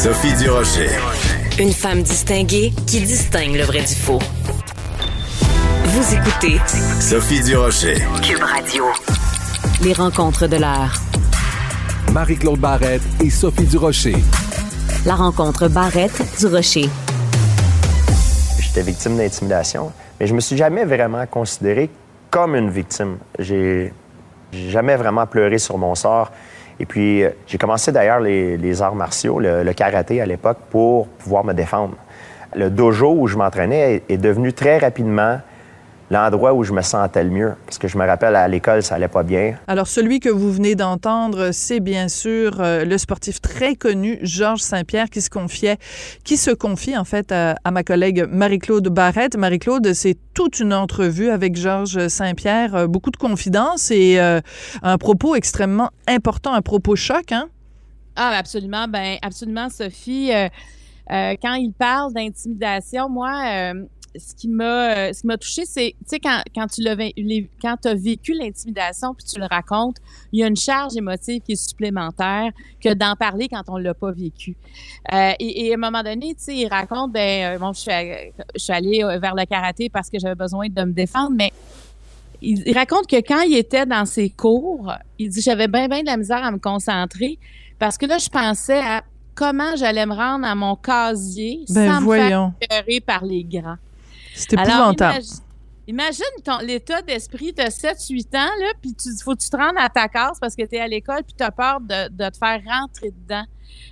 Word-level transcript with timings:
Sophie 0.00 0.32
Durocher. 0.36 0.90
Une 1.58 1.72
femme 1.72 2.02
distinguée 2.02 2.72
qui 2.86 3.00
distingue 3.00 3.56
le 3.56 3.64
vrai 3.64 3.80
du 3.80 3.96
faux. 3.96 4.20
Vous 5.86 6.14
écoutez 6.14 6.60
Sophie 7.00 7.42
Durocher. 7.42 7.96
Cube 8.22 8.40
Radio. 8.40 8.84
Les 9.82 9.92
rencontres 9.92 10.46
de 10.46 10.54
l'heure. 10.54 10.92
Marie-Claude 12.12 12.60
Barrette 12.60 13.02
et 13.20 13.28
Sophie 13.28 13.66
Durocher. 13.66 14.14
La 15.04 15.16
rencontre 15.16 15.66
Barrette-Durocher. 15.66 16.88
J'étais 18.60 18.82
victime 18.82 19.16
d'intimidation, 19.16 19.90
mais 20.20 20.28
je 20.28 20.34
me 20.34 20.40
suis 20.40 20.56
jamais 20.56 20.84
vraiment 20.84 21.26
considéré 21.26 21.90
comme 22.30 22.54
une 22.54 22.70
victime. 22.70 23.18
J'ai 23.40 23.92
j'ai 24.52 24.70
jamais 24.70 24.94
vraiment 24.94 25.26
pleuré 25.26 25.58
sur 25.58 25.76
mon 25.76 25.96
sort. 25.96 26.30
Et 26.80 26.86
puis, 26.86 27.24
euh, 27.24 27.30
j'ai 27.46 27.58
commencé 27.58 27.92
d'ailleurs 27.92 28.20
les, 28.20 28.82
arts 28.82 28.94
martiaux, 28.94 29.38
le, 29.38 29.62
le 29.62 29.72
karaté 29.72 30.20
à 30.20 30.26
l'époque, 30.26 30.58
pour 30.70 31.08
pouvoir 31.08 31.44
me 31.44 31.52
défendre. 31.52 31.96
Le 32.54 32.70
dojo 32.70 33.14
où 33.18 33.26
je 33.26 33.36
m'entraînais 33.36 34.02
est 34.08 34.16
devenu 34.16 34.52
très 34.52 34.78
rapidement 34.78 35.38
l'endroit 36.10 36.54
où 36.54 36.64
je 36.64 36.72
me 36.72 36.82
sentais 36.82 37.24
le 37.24 37.30
mieux. 37.30 37.54
Parce 37.66 37.78
que 37.78 37.88
je 37.88 37.98
me 37.98 38.06
rappelle, 38.06 38.36
à 38.36 38.48
l'école, 38.48 38.82
ça 38.82 38.94
allait 38.94 39.08
pas 39.08 39.22
bien. 39.22 39.56
Alors, 39.66 39.86
celui 39.86 40.20
que 40.20 40.28
vous 40.28 40.52
venez 40.52 40.74
d'entendre, 40.74 41.50
c'est 41.52 41.80
bien 41.80 42.08
sûr 42.08 42.60
euh, 42.60 42.84
le 42.84 42.98
sportif 42.98 43.40
très 43.40 43.74
connu, 43.74 44.18
Georges 44.22 44.60
Saint-Pierre, 44.60 45.10
qui 45.10 45.20
se 45.20 45.30
confiait, 45.30 45.78
qui 46.24 46.36
se 46.36 46.50
confie 46.50 46.96
en 46.96 47.04
fait 47.04 47.30
à, 47.32 47.56
à 47.64 47.70
ma 47.70 47.82
collègue 47.82 48.26
Marie-Claude 48.30 48.88
Barrette. 48.88 49.36
Marie-Claude, 49.36 49.92
c'est 49.92 50.16
toute 50.34 50.60
une 50.60 50.72
entrevue 50.72 51.30
avec 51.30 51.56
Georges 51.56 52.08
Saint-Pierre, 52.08 52.74
euh, 52.74 52.86
beaucoup 52.86 53.10
de 53.10 53.16
confidences 53.16 53.90
et 53.90 54.18
euh, 54.18 54.40
un 54.82 54.98
propos 54.98 55.34
extrêmement 55.34 55.90
important, 56.06 56.52
un 56.52 56.62
propos 56.62 56.96
choc, 56.96 57.32
hein? 57.32 57.48
Ah, 58.20 58.32
absolument. 58.36 58.86
Ben, 58.88 59.16
absolument, 59.22 59.68
Sophie. 59.68 60.32
Euh, 60.32 60.48
euh, 61.12 61.36
quand 61.40 61.54
il 61.54 61.72
parle 61.72 62.12
d'intimidation, 62.12 63.08
moi, 63.08 63.32
euh, 63.46 63.84
ce 64.18 64.34
qui 64.34 64.48
m'a, 64.48 64.96
euh, 64.96 65.12
ce 65.12 65.20
qui 65.20 65.26
m'a 65.26 65.36
touché, 65.38 65.64
c'est, 65.64 65.94
tu 66.00 66.04
sais, 66.06 66.20
quand, 66.20 66.42
quand 66.54 66.66
tu 66.66 66.82
les- 66.82 67.48
quand 67.62 67.84
as 67.86 67.94
vécu 67.94 68.32
l'intimidation 68.34 69.14
puis 69.14 69.24
tu 69.24 69.38
le 69.40 69.46
racontes, 69.46 69.96
il 70.32 70.40
y 70.40 70.44
a 70.44 70.46
une 70.46 70.56
charge 70.56 70.96
émotive 70.96 71.40
qui 71.42 71.52
est 71.52 71.56
supplémentaire 71.68 72.50
que 72.82 72.92
d'en 72.94 73.14
parler 73.16 73.48
quand 73.48 73.62
on 73.68 73.76
l'a 73.76 73.94
pas 73.94 74.12
vécu. 74.12 74.56
Euh, 75.12 75.32
et, 75.38 75.66
et 75.66 75.70
à 75.72 75.74
un 75.74 75.78
moment 75.78 76.02
donné, 76.02 76.34
tu 76.34 76.44
sais, 76.44 76.56
il 76.56 76.68
raconte, 76.68 77.12
ben, 77.12 77.54
euh, 77.54 77.58
bon, 77.58 77.72
je 77.72 77.80
suis, 77.80 77.90
à- 77.92 78.24
je 78.54 78.58
suis 78.58 78.72
allée 78.72 79.02
vers 79.20 79.34
le 79.34 79.44
karaté 79.46 79.88
parce 79.88 80.10
que 80.10 80.18
j'avais 80.18 80.34
besoin 80.34 80.68
de 80.68 80.82
me 80.84 80.92
défendre, 80.92 81.32
mais 81.36 81.52
il, 82.40 82.62
il 82.66 82.74
raconte 82.76 83.06
que 83.06 83.16
quand 83.16 83.40
il 83.42 83.56
était 83.56 83.86
dans 83.86 84.04
ses 84.04 84.30
cours, 84.30 84.92
il 85.18 85.28
dit 85.28 85.40
j'avais 85.40 85.66
bien 85.68 85.88
bien 85.88 86.00
de 86.02 86.06
la 86.06 86.16
misère 86.16 86.44
à 86.44 86.50
me 86.52 86.58
concentrer 86.58 87.38
parce 87.78 87.98
que 87.98 88.06
là 88.06 88.18
je 88.18 88.28
pensais 88.28 88.78
à 88.78 89.02
comment 89.34 89.74
j'allais 89.76 90.06
me 90.06 90.14
rendre 90.14 90.46
à 90.46 90.54
mon 90.54 90.76
casier 90.76 91.64
Ben 91.68 91.94
sans 91.94 92.00
me 92.00 92.06
faire 92.16 92.30
par 93.00 93.24
les 93.24 93.42
grands. 93.44 93.76
C'est 94.38 94.56
Alors, 94.58 94.90
épouvantable. 94.92 95.18
imagi- 95.20 95.40
Imagine 95.90 96.42
ton, 96.44 96.58
l'état 96.58 97.00
d'esprit 97.00 97.54
de 97.54 97.62
7-8 97.62 98.26
ans, 98.36 98.50
là, 98.60 98.72
puis 98.82 98.92
tu 98.94 99.08
faut 99.24 99.34
que 99.34 99.40
tu 99.42 99.48
te 99.48 99.56
rendes 99.56 99.76
à 99.78 99.88
ta 99.88 100.06
case 100.08 100.36
parce 100.38 100.54
que 100.54 100.62
tu 100.66 100.74
es 100.76 100.80
à 100.80 100.86
l'école, 100.86 101.22
puis 101.24 101.34
tu 101.34 101.42
as 101.42 101.50
peur 101.50 101.80
de, 101.80 102.08
de 102.10 102.28
te 102.28 102.36
faire 102.36 102.60
rentrer 102.66 103.10
dedans. 103.10 103.44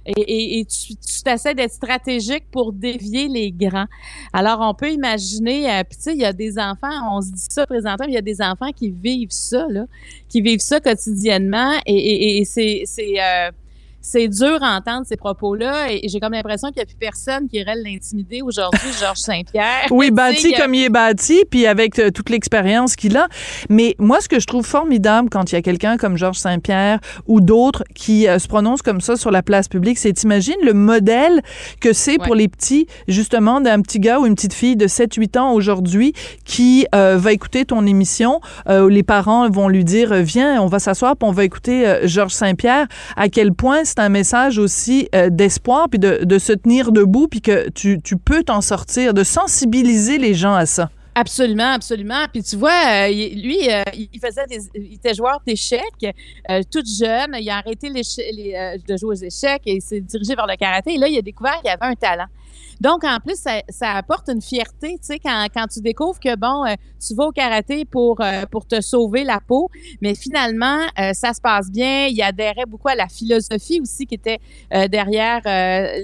Et, 0.05 0.13
et, 0.21 0.59
et 0.61 0.65
tu 0.67 0.95
t'essaies 1.25 1.55
d'être 1.55 1.73
stratégique 1.73 2.45
pour 2.51 2.75
dévier 2.75 3.29
les 3.29 3.51
grands. 3.51 3.87
Alors, 4.35 4.59
on 4.61 4.75
peut 4.75 4.91
imaginer, 4.93 5.71
euh, 5.71 5.85
puis 5.85 5.97
tu 5.97 6.03
sais, 6.03 6.13
il 6.13 6.21
y 6.21 6.25
a 6.27 6.35
des 6.35 6.59
enfants, 6.59 7.17
on 7.17 7.23
se 7.23 7.33
dit 7.33 7.47
ça 7.49 7.67
présentement, 7.67 8.05
mais 8.07 8.13
il 8.13 8.17
y 8.17 8.19
a 8.19 8.23
des 8.23 8.43
enfants 8.43 8.73
qui 8.73 8.91
vivent 8.91 9.31
ça, 9.33 9.67
là, 9.71 9.87
qui 10.29 10.43
vivent 10.43 10.61
ça 10.61 10.81
quotidiennement, 10.81 11.73
et, 11.87 11.95
et, 11.97 12.39
et 12.41 12.45
c'est... 12.45 12.85
c'est 14.07 14.29
dur 14.29 14.59
à 14.63 14.77
entendre 14.77 15.05
ces 15.05 15.17
propos-là 15.17 15.91
et 15.91 16.07
j'ai 16.09 16.21
comme 16.21 16.33
l'impression 16.33 16.69
qu'il 16.69 16.77
n'y 16.77 16.83
a 16.83 16.87
plus 16.87 16.97
personne 16.97 17.49
qui 17.49 17.57
irait 17.57 17.75
l'intimider 17.75 18.41
aujourd'hui, 18.41 18.89
Georges 19.01 19.19
Saint-Pierre. 19.19 19.89
Oui, 19.91 20.13
bâti 20.13 20.53
comme 20.53 20.75
il 20.75 20.85
est 20.85 20.91
bâti, 20.91 21.43
puis 21.51 21.67
avec 21.67 21.99
euh, 21.99 22.11
toute 22.13 22.31
l'expérience 22.31 22.95
qu'il 22.95 23.17
a. 23.17 23.27
Mais 23.69 23.97
moi, 23.99 24.21
ce 24.21 24.29
que 24.29 24.39
je 24.39 24.47
trouve 24.47 24.65
formidable 24.65 25.29
quand 25.29 25.51
il 25.51 25.57
y 25.57 25.59
a 25.59 25.63
quelqu'un 25.63 25.97
comme 25.97 26.17
Georges 26.17 26.39
Saint-Pierre 26.39 27.01
ou 27.27 27.41
d'autres 27.41 27.83
qui 27.97 28.29
euh, 28.29 28.39
se 28.39 28.47
prononcent 28.47 28.83
comme 28.83 29.01
ça 29.01 29.17
sur 29.17 29.33
la 29.33 29.43
place 29.43 29.67
publique, 29.67 29.99
c'est 29.99 30.13
t'imagines 30.13 30.55
le 30.63 30.73
modèle 30.73 31.43
que 31.81 31.93
c'est 31.93 32.19
pour 32.19 32.37
les 32.37 32.47
petits, 32.47 32.87
justement, 33.09 33.61
d'un 33.61 33.83
petit 33.83 33.99
gars 33.99 34.21
ou 34.21 34.27
une 34.27 34.37
petite 34.37 34.55
fille 34.55 34.77
de 34.77 34.87
7-8 34.87 35.39
ans 35.39 35.53
aujourd'hui 35.53 36.13
qui 36.45 36.87
euh, 36.95 37.17
va 37.19 37.33
écouter 37.33 37.65
ton 37.65 37.87
émission. 37.87 38.41
Les 38.69 39.03
parents 39.03 39.49
vont 39.51 39.69
lui 39.69 39.85
dire, 39.85 40.15
viens, 40.15 40.63
on 40.63 40.67
va 40.67 40.79
s'asseoir, 40.79 41.17
puis 41.17 41.29
on 41.29 41.33
va 41.33 41.45
écouter 41.45 42.01
Georges 42.05 42.33
Saint-Pierre. 42.33 42.87
À 43.17 43.29
quel 43.29 43.53
point 43.53 43.85
un 43.99 44.09
message 44.09 44.59
aussi 44.59 45.09
euh, 45.15 45.31
d'espoir, 45.31 45.89
puis 45.89 45.99
de, 45.99 46.39
se 46.39 46.53
tenir 46.53 46.93
debout, 46.93 47.29
puis 47.29 47.41
que 47.41 47.69
tu 47.71 47.99
peux 48.23 48.43
t'en 48.43 48.61
sortir, 48.61 49.15
de 49.15 49.25
sensibiliser 49.25 50.19
les 50.19 50.35
gens 50.35 50.55
à 50.55 50.67
ça. 50.67 50.91
Absolument, 51.19 51.73
absolument. 51.73 52.27
Puis 52.31 52.43
tu 52.43 52.57
vois, 52.57 53.07
euh, 53.07 53.09
lui, 53.09 53.71
euh, 53.71 53.83
il 53.95 54.21
faisait 54.21 54.45
il 54.75 54.93
était 54.93 55.15
joueur 55.15 55.41
d'échecs, 55.47 55.81
euh, 56.51 56.61
tout 56.71 56.83
jeune. 56.85 57.35
Il 57.41 57.49
a 57.49 57.57
arrêté 57.57 57.89
de 57.89 58.97
jouer 58.99 59.09
aux 59.09 59.15
échecs 59.15 59.63
et 59.65 59.77
il 59.77 59.81
s'est 59.81 60.03
dirigé 60.03 60.35
vers 60.35 60.47
le 60.47 60.57
karaté. 60.57 60.93
Et 60.93 60.99
là, 60.99 61.09
il 61.09 61.17
a 61.17 61.23
découvert 61.23 61.59
qu'il 61.63 61.71
avait 61.71 61.87
un 61.87 61.95
talent. 61.95 62.27
Donc, 62.83 63.03
en 63.05 63.19
plus, 63.25 63.37
ça, 63.37 63.93
apporte 63.93 64.29
une 64.29 64.43
fierté, 64.43 64.99
tu 64.99 65.07
sais, 65.07 65.19
quand, 65.19 65.67
tu 65.73 65.81
découvres 65.81 66.21
que, 66.21 66.37
bon, 66.37 66.65
tu 67.01 67.15
vas 67.15 67.29
au 67.29 67.33
karaté 67.33 67.87
pour, 67.87 68.21
pour 68.51 68.67
te 68.67 68.83
sauver 68.83 69.25
la 69.25 69.41
peau, 69.41 69.71
mais 70.03 70.15
finalement, 70.15 70.81
ça 71.15 71.33
se 71.33 71.41
passe 71.41 71.71
bien. 71.71 72.09
Il 72.09 72.21
adhérait 72.21 72.67
beaucoup 72.67 72.89
à 72.89 72.95
la 72.95 73.09
philosophie 73.09 73.81
aussi 73.81 74.05
qui 74.05 74.17
était 74.17 74.41
derrière 74.89 75.41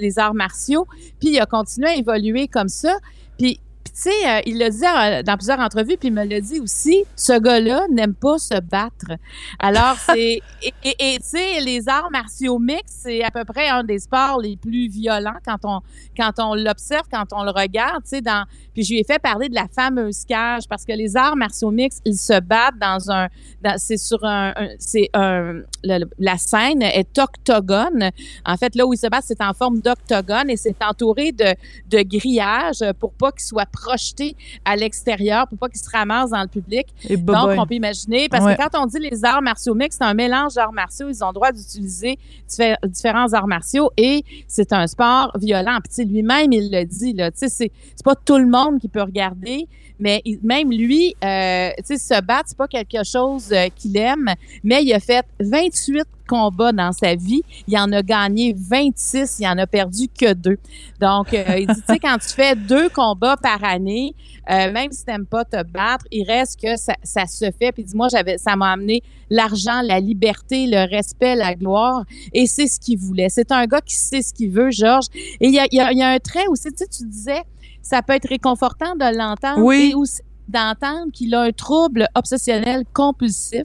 les 0.00 0.18
arts 0.18 0.32
martiaux. 0.32 0.86
Puis, 1.20 1.32
il 1.32 1.40
a 1.40 1.44
continué 1.44 1.90
à 1.90 1.96
évoluer 1.96 2.48
comme 2.48 2.70
ça. 2.70 2.96
Puis, 3.36 3.60
puis, 3.92 4.10
tu 4.10 4.10
sais, 4.10 4.28
euh, 4.28 4.40
il 4.46 4.58
l'a 4.58 4.70
dit 4.70 4.82
euh, 4.84 5.22
dans 5.22 5.36
plusieurs 5.36 5.60
entrevues, 5.60 5.96
puis 5.98 6.08
il 6.08 6.14
me 6.14 6.24
l'a 6.24 6.40
dit 6.40 6.60
aussi, 6.60 7.04
ce 7.16 7.38
gars-là 7.38 7.86
n'aime 7.90 8.14
pas 8.14 8.38
se 8.38 8.58
battre. 8.60 9.18
Alors, 9.58 9.96
c'est... 10.06 10.40
et, 10.84 11.16
tu 11.18 11.22
sais, 11.22 11.60
les 11.60 11.88
arts 11.88 12.10
martiaux 12.10 12.58
mixtes, 12.58 13.00
c'est 13.02 13.22
à 13.22 13.30
peu 13.30 13.44
près 13.44 13.68
un 13.68 13.84
des 13.84 13.98
sports 13.98 14.40
les 14.40 14.56
plus 14.56 14.88
violents 14.88 15.36
quand 15.44 15.58
on 15.64 15.80
quand 16.16 16.32
on 16.38 16.54
l'observe, 16.54 17.04
quand 17.10 17.24
on 17.32 17.42
le 17.42 17.50
regarde, 17.50 18.02
tu 18.04 18.10
sais, 18.10 18.20
dans... 18.20 18.44
Puis 18.74 18.84
je 18.84 18.92
lui 18.92 19.00
ai 19.00 19.04
fait 19.04 19.18
parler 19.18 19.48
de 19.48 19.54
la 19.54 19.66
fameuse 19.68 20.24
cage, 20.26 20.64
parce 20.68 20.84
que 20.84 20.92
les 20.92 21.16
arts 21.16 21.36
martiaux 21.36 21.70
mixtes, 21.70 22.02
ils 22.04 22.16
se 22.16 22.38
battent 22.40 22.78
dans 22.78 23.10
un... 23.10 23.28
dans- 23.62 23.78
c'est 23.78 23.96
sur 23.96 24.22
un... 24.24 24.52
un- 24.56 24.68
c'est 24.78 25.08
un... 25.14 25.60
le- 25.84 26.04
la 26.18 26.36
scène 26.36 26.82
est 26.82 27.18
octogone. 27.18 28.10
En 28.44 28.56
fait, 28.56 28.74
là 28.74 28.86
où 28.86 28.92
ils 28.92 28.98
se 28.98 29.06
battent, 29.06 29.24
c'est 29.26 29.40
en 29.42 29.54
forme 29.54 29.80
d'octogone 29.80 30.48
et 30.50 30.56
c'est 30.56 30.76
entouré 30.82 31.32
de 31.32 31.54
de 31.90 32.02
grillage 32.02 32.82
pour 32.98 33.12
pas 33.12 33.32
qu'il 33.32 33.42
soit 33.42 33.66
projeté 33.82 34.36
à 34.64 34.76
l'extérieur, 34.76 35.46
pour 35.48 35.58
pas 35.58 35.68
qu'il 35.68 35.80
se 35.80 35.90
ramasse 35.90 36.30
dans 36.30 36.42
le 36.42 36.48
public. 36.48 36.86
Et 37.08 37.16
Donc, 37.16 37.50
on 37.58 37.66
peut 37.66 37.74
imaginer, 37.74 38.28
parce 38.28 38.44
Ouais. 38.44 38.56
que 38.56 38.62
quand 38.62 38.82
on 38.82 38.86
dit 38.86 38.98
les 38.98 39.24
arts 39.24 39.42
martiaux 39.42 39.74
mixtes, 39.74 39.98
c'est 40.00 40.04
un 40.08 40.14
mélange 40.14 40.54
d'arts 40.54 40.72
martiaux. 40.72 41.08
Ils 41.08 41.22
ont 41.24 41.28
le 41.28 41.34
droit 41.34 41.52
d'utiliser 41.52 42.18
diffé- 42.48 42.76
différents 42.86 43.32
arts 43.32 43.46
martiaux 43.46 43.90
et 43.96 44.24
c'est 44.48 44.72
un 44.72 44.86
sport 44.86 45.32
violent. 45.38 45.78
Puis, 45.82 46.04
lui-même, 46.04 46.52
il 46.52 46.70
le 46.70 46.84
dit, 46.84 47.12
là. 47.12 47.30
Tu 47.30 47.38
sais, 47.38 47.48
c'est 47.48 47.70
c'est 47.96 48.04
pas 48.04 48.14
tout 48.14 48.38
le 48.38 48.46
monde 48.46 48.80
qui 48.80 48.88
peut 48.88 49.02
regarder, 49.02 49.66
mais 49.98 50.20
il- 50.24 50.38
même 50.42 50.70
lui, 50.70 51.14
euh, 51.24 51.70
tu 51.78 51.96
sais, 51.96 51.98
se 51.98 52.20
battre, 52.22 52.44
c'est 52.48 52.56
pas 52.56 52.68
quelque 52.68 53.02
chose 53.04 53.52
euh, 53.52 53.68
qu'il 53.74 53.96
aime, 53.96 54.28
mais 54.64 54.82
il 54.84 54.92
a 54.92 55.00
fait 55.00 55.24
28 55.40 56.06
combats 56.26 56.72
dans 56.72 56.92
sa 56.92 57.14
vie. 57.14 57.42
Il 57.68 57.76
en 57.78 57.90
a 57.92 58.02
gagné 58.02 58.54
26, 58.56 59.36
il 59.40 59.46
en 59.46 59.58
a 59.58 59.66
perdu 59.66 60.08
que 60.08 60.32
deux. 60.32 60.58
Donc, 61.00 61.32
euh, 61.34 61.58
il 61.58 61.66
dit, 61.66 61.74
tu 61.86 61.92
sais, 61.94 61.98
quand 61.98 62.16
tu 62.18 62.28
fais 62.28 62.54
deux 62.56 62.88
combats 62.88 63.36
par 63.36 63.62
année, 63.64 64.14
euh, 64.50 64.72
même 64.72 64.90
si 64.92 65.04
t'aimes 65.04 65.26
pas 65.26 65.44
te 65.44 65.62
battre, 65.62 66.04
il 66.10 66.24
reste 66.24 66.60
que 66.60 66.76
ça, 66.76 66.94
ça 67.02 67.26
se 67.26 67.50
fait. 67.58 67.72
Puis 67.72 67.84
dis-moi, 67.84 68.08
j'avais, 68.10 68.38
ça 68.38 68.56
m'a 68.56 68.72
amené 68.72 69.02
l'argent, 69.30 69.80
la 69.82 70.00
liberté, 70.00 70.66
le 70.66 70.88
respect, 70.90 71.34
la 71.36 71.54
gloire, 71.54 72.04
et 72.32 72.46
c'est 72.46 72.66
ce 72.66 72.78
qu'il 72.80 72.98
voulait. 72.98 73.28
C'est 73.28 73.50
un 73.52 73.66
gars 73.66 73.80
qui 73.80 73.94
sait 73.94 74.20
ce 74.22 74.32
qu'il 74.34 74.50
veut, 74.50 74.70
Georges. 74.70 75.06
Et 75.40 75.48
il 75.48 75.54
y 75.54 75.58
a, 75.58 75.66
il 75.70 75.76
y 75.76 75.80
a- 75.80 75.92
il 75.92 75.98
y 75.98 76.02
a 76.02 76.08
un 76.10 76.18
trait 76.18 76.46
aussi, 76.48 76.68
tu 76.70 76.78
sais, 76.78 76.86
tu 76.86 77.04
disais, 77.06 77.42
ça 77.82 78.02
peut 78.02 78.12
être 78.14 78.28
réconfortant 78.28 78.94
de 78.94 79.16
l'entendre 79.16 79.62
Oui. 79.64 79.90
et 79.92 79.94
aussi 79.94 80.20
d'entendre 80.48 81.10
qu'il 81.12 81.34
a 81.34 81.40
un 81.42 81.52
trouble 81.52 82.08
obsessionnel 82.14 82.84
compulsif, 82.92 83.62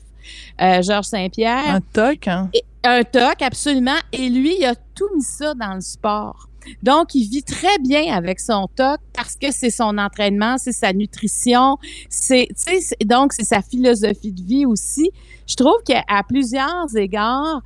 euh, 0.62 0.82
Georges 0.82 1.06
Saint-Pierre. 1.06 1.64
Un 1.76 1.82
toc, 1.82 2.28
hein? 2.28 2.50
Et- 2.54 2.64
un 2.84 3.04
toc, 3.04 3.42
absolument. 3.42 3.98
Et 4.14 4.30
lui, 4.30 4.56
il 4.60 4.66
a 4.66 4.76
tout 4.96 5.10
mis 5.16 5.22
ça 5.24 5.54
dans 5.54 5.74
le 5.74 5.82
sport. 5.82 6.48
Donc, 6.84 7.16
il 7.16 7.28
vit 7.30 7.44
très 7.44 7.78
bien 7.80 8.14
avec 8.14 8.40
son 8.40 8.68
toc 8.76 9.00
parce 9.18 9.36
que 9.36 9.52
c'est 9.52 9.72
son 9.72 9.98
entraînement, 9.98 10.58
c'est 10.60 10.72
sa 10.72 10.94
nutrition, 10.94 11.78
c'est, 12.08 12.48
tu 12.50 12.80
sais, 12.80 12.96
donc 13.04 13.34
c'est 13.34 13.44
sa 13.44 13.64
philosophie 13.64 14.32
de 14.32 14.44
vie 14.44 14.66
aussi. 14.66 15.12
Je 15.48 15.56
trouve 15.56 15.78
qu'à 15.86 16.04
plusieurs 16.28 16.88
égards, 16.98 17.62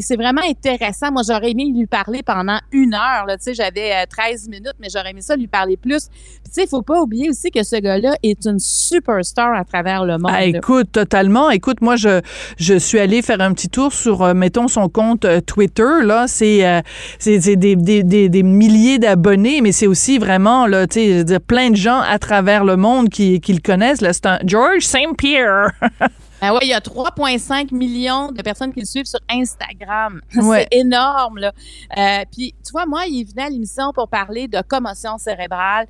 c'est 0.00 0.16
vraiment 0.16 0.42
intéressant. 0.48 1.10
Moi, 1.10 1.22
j'aurais 1.26 1.50
aimé 1.50 1.72
lui 1.74 1.86
parler 1.86 2.22
pendant 2.22 2.58
une 2.70 2.94
heure. 2.94 3.26
Tu 3.30 3.34
sais, 3.40 3.54
j'avais 3.54 4.06
13 4.06 4.48
minutes, 4.48 4.76
mais 4.78 4.86
j'aurais 4.88 5.10
aimé 5.10 5.22
ça 5.22 5.34
lui 5.34 5.48
parler 5.48 5.76
plus. 5.76 6.08
Tu 6.44 6.52
sais, 6.52 6.62
il 6.62 6.68
faut 6.68 6.82
pas 6.82 7.02
oublier 7.02 7.28
aussi 7.28 7.50
que 7.50 7.64
ce 7.64 7.76
gars-là 7.76 8.14
est 8.22 8.46
une 8.46 8.60
superstar 8.60 9.52
à 9.54 9.64
travers 9.64 10.04
le 10.04 10.18
monde. 10.18 10.30
Ah, 10.32 10.44
écoute, 10.44 10.92
totalement. 10.92 11.50
Écoute, 11.50 11.80
moi, 11.80 11.96
je, 11.96 12.20
je 12.58 12.74
suis 12.78 13.00
allée 13.00 13.22
faire 13.22 13.40
un 13.40 13.52
petit 13.54 13.68
tour 13.68 13.92
sur, 13.92 14.22
euh, 14.22 14.32
mettons, 14.32 14.68
son 14.68 14.88
compte 14.88 15.24
euh, 15.24 15.40
Twitter. 15.40 16.04
Là, 16.04 16.28
c'est 16.28 16.64
euh, 16.64 16.80
des, 17.24 17.56
des, 17.56 17.74
des, 17.74 18.28
des, 18.28 18.42
milliers 18.44 19.00
d'abonnés, 19.00 19.60
mais 19.62 19.72
c'est 19.72 19.88
aussi 19.88 20.18
vraiment, 20.18 20.68
là, 20.68 20.85
tu 20.86 21.26
sais, 21.26 21.40
plein 21.40 21.70
de 21.70 21.76
gens 21.76 22.00
à 22.00 22.18
travers 22.18 22.64
le 22.64 22.76
monde 22.76 23.08
qui, 23.08 23.40
qui 23.40 23.52
le 23.52 23.60
connaissent. 23.60 24.00
Là, 24.00 24.12
c'est 24.12 24.26
un 24.26 24.38
George 24.44 24.82
St. 24.82 25.16
Pierre. 25.16 25.70
Ben 26.40 26.52
ouais, 26.52 26.58
il 26.62 26.68
y 26.68 26.74
a 26.74 26.80
3,5 26.80 27.74
millions 27.74 28.30
de 28.30 28.42
personnes 28.42 28.72
qui 28.72 28.80
le 28.80 28.86
suivent 28.86 29.06
sur 29.06 29.20
Instagram. 29.30 30.20
C'est 30.30 30.68
énorme, 30.70 31.38
là. 31.38 31.52
Euh, 31.96 32.24
puis, 32.30 32.54
tu 32.64 32.72
vois, 32.72 32.84
moi, 32.84 33.04
il 33.06 33.24
venait 33.24 33.44
à 33.44 33.48
l'émission 33.48 33.90
pour 33.94 34.08
parler 34.08 34.46
de 34.46 34.60
commotion 34.60 35.16
cérébrale 35.16 35.86